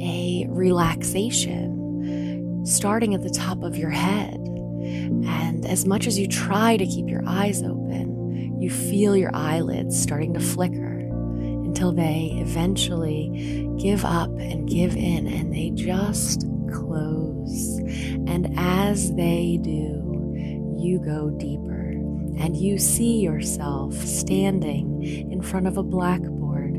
a 0.00 0.46
relaxation 0.48 2.64
starting 2.64 3.14
at 3.14 3.22
the 3.22 3.30
top 3.30 3.62
of 3.62 3.76
your 3.76 3.90
head. 3.90 4.34
And 4.34 5.66
as 5.66 5.86
much 5.86 6.06
as 6.06 6.18
you 6.18 6.28
try 6.28 6.76
to 6.76 6.86
keep 6.86 7.08
your 7.08 7.22
eyes 7.26 7.62
open, 7.62 8.60
you 8.60 8.70
feel 8.70 9.16
your 9.16 9.34
eyelids 9.34 10.00
starting 10.00 10.34
to 10.34 10.40
flicker 10.40 11.05
until 11.76 11.92
they 11.92 12.30
eventually 12.40 13.68
give 13.78 14.02
up 14.02 14.30
and 14.38 14.66
give 14.66 14.96
in 14.96 15.26
and 15.26 15.52
they 15.52 15.68
just 15.74 16.46
close. 16.72 17.78
And 18.26 18.48
as 18.56 19.14
they 19.14 19.58
do, 19.60 20.34
you 20.78 20.98
go 21.04 21.28
deeper 21.28 21.90
and 22.40 22.56
you 22.56 22.78
see 22.78 23.18
yourself 23.20 23.92
standing 23.92 25.02
in 25.02 25.42
front 25.42 25.66
of 25.66 25.76
a 25.76 25.82
blackboard 25.82 26.76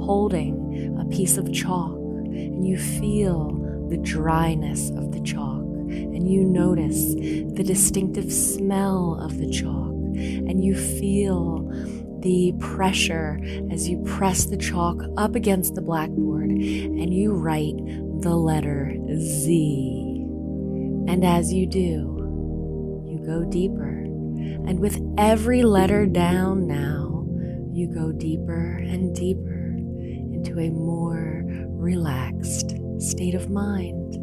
holding 0.00 0.98
a 1.00 1.04
piece 1.04 1.36
of 1.36 1.52
chalk 1.52 1.94
and 1.94 2.66
you 2.66 2.76
feel 2.76 3.86
the 3.90 3.98
dryness 3.98 4.90
of 4.90 5.12
the 5.12 5.20
chalk, 5.20 5.62
and 5.62 6.28
you 6.28 6.42
notice 6.42 7.14
the 7.14 7.62
distinctive 7.64 8.32
smell 8.32 9.20
of 9.22 9.38
the 9.38 9.48
chalk, 9.50 9.92
and 10.16 10.64
you 10.64 10.74
feel 10.74 11.70
the 12.22 12.54
pressure 12.58 13.38
as 13.70 13.88
you 13.88 14.02
press 14.04 14.46
the 14.46 14.56
chalk 14.56 15.02
up 15.16 15.34
against 15.34 15.74
the 15.74 15.82
blackboard 15.82 16.50
and 16.50 17.12
you 17.12 17.32
write 17.32 17.76
the 18.20 18.34
letter 18.34 18.96
Z. 19.18 20.24
And 21.08 21.24
as 21.24 21.52
you 21.52 21.66
do, 21.66 23.04
you 23.08 23.20
go 23.26 23.44
deeper. 23.50 23.88
And 24.68 24.78
with 24.78 25.00
every 25.18 25.62
letter 25.64 26.06
down 26.06 26.68
now, 26.68 27.26
you 27.72 27.92
go 27.92 28.12
deeper 28.12 28.76
and 28.76 29.14
deeper 29.14 29.74
into 30.32 30.60
a 30.60 30.70
more 30.70 31.42
relaxed 31.46 32.76
state 32.98 33.34
of 33.34 33.50
mind. 33.50 34.14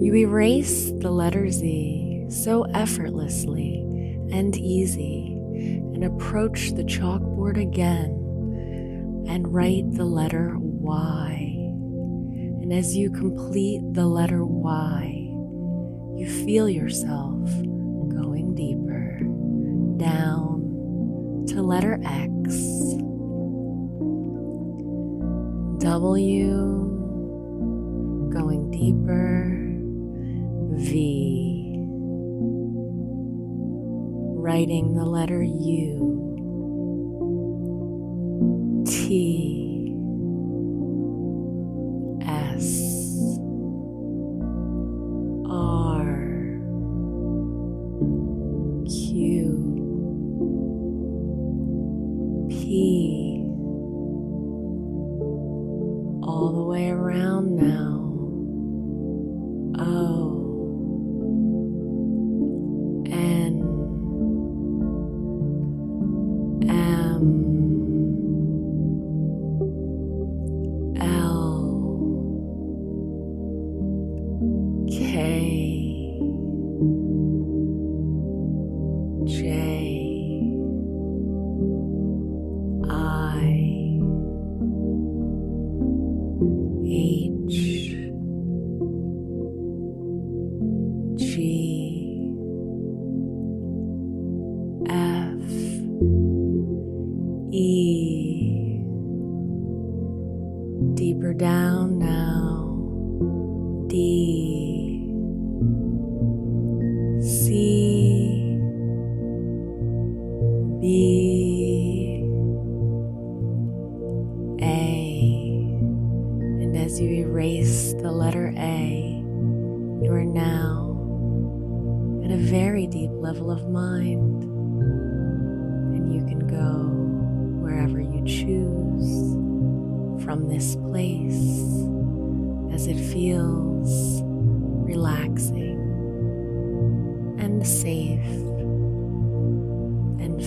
You 0.00 0.14
erase 0.14 0.92
the 1.00 1.10
letter 1.10 1.50
Z 1.50 2.26
so 2.28 2.64
effortlessly 2.74 3.80
and 4.30 4.56
easy 4.56 5.35
and 5.96 6.04
approach 6.04 6.72
the 6.72 6.84
chalkboard 6.84 7.58
again 7.58 8.10
and 9.26 9.50
write 9.50 9.90
the 9.92 10.04
letter 10.04 10.54
Y. 10.58 11.54
And 12.60 12.70
as 12.70 12.94
you 12.94 13.10
complete 13.10 13.80
the 13.94 14.04
letter 14.04 14.44
Y, 14.44 15.06
you 16.18 16.28
feel 16.44 16.68
yourself 16.68 17.48
going 18.12 18.54
deeper 18.54 19.20
down 19.96 21.46
to 21.48 21.62
letter 21.62 21.98
X 22.04 22.58
W, 25.80 26.75
letter 35.26 35.42
U, 35.42 36.05
G 91.16 91.55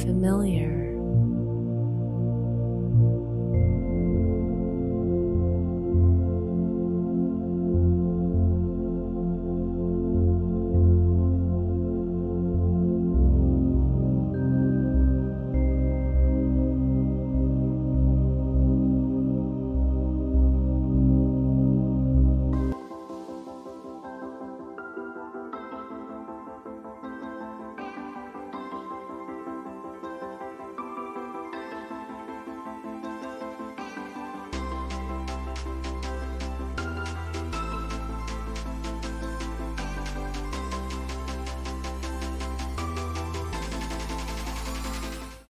familiar. 0.10 0.78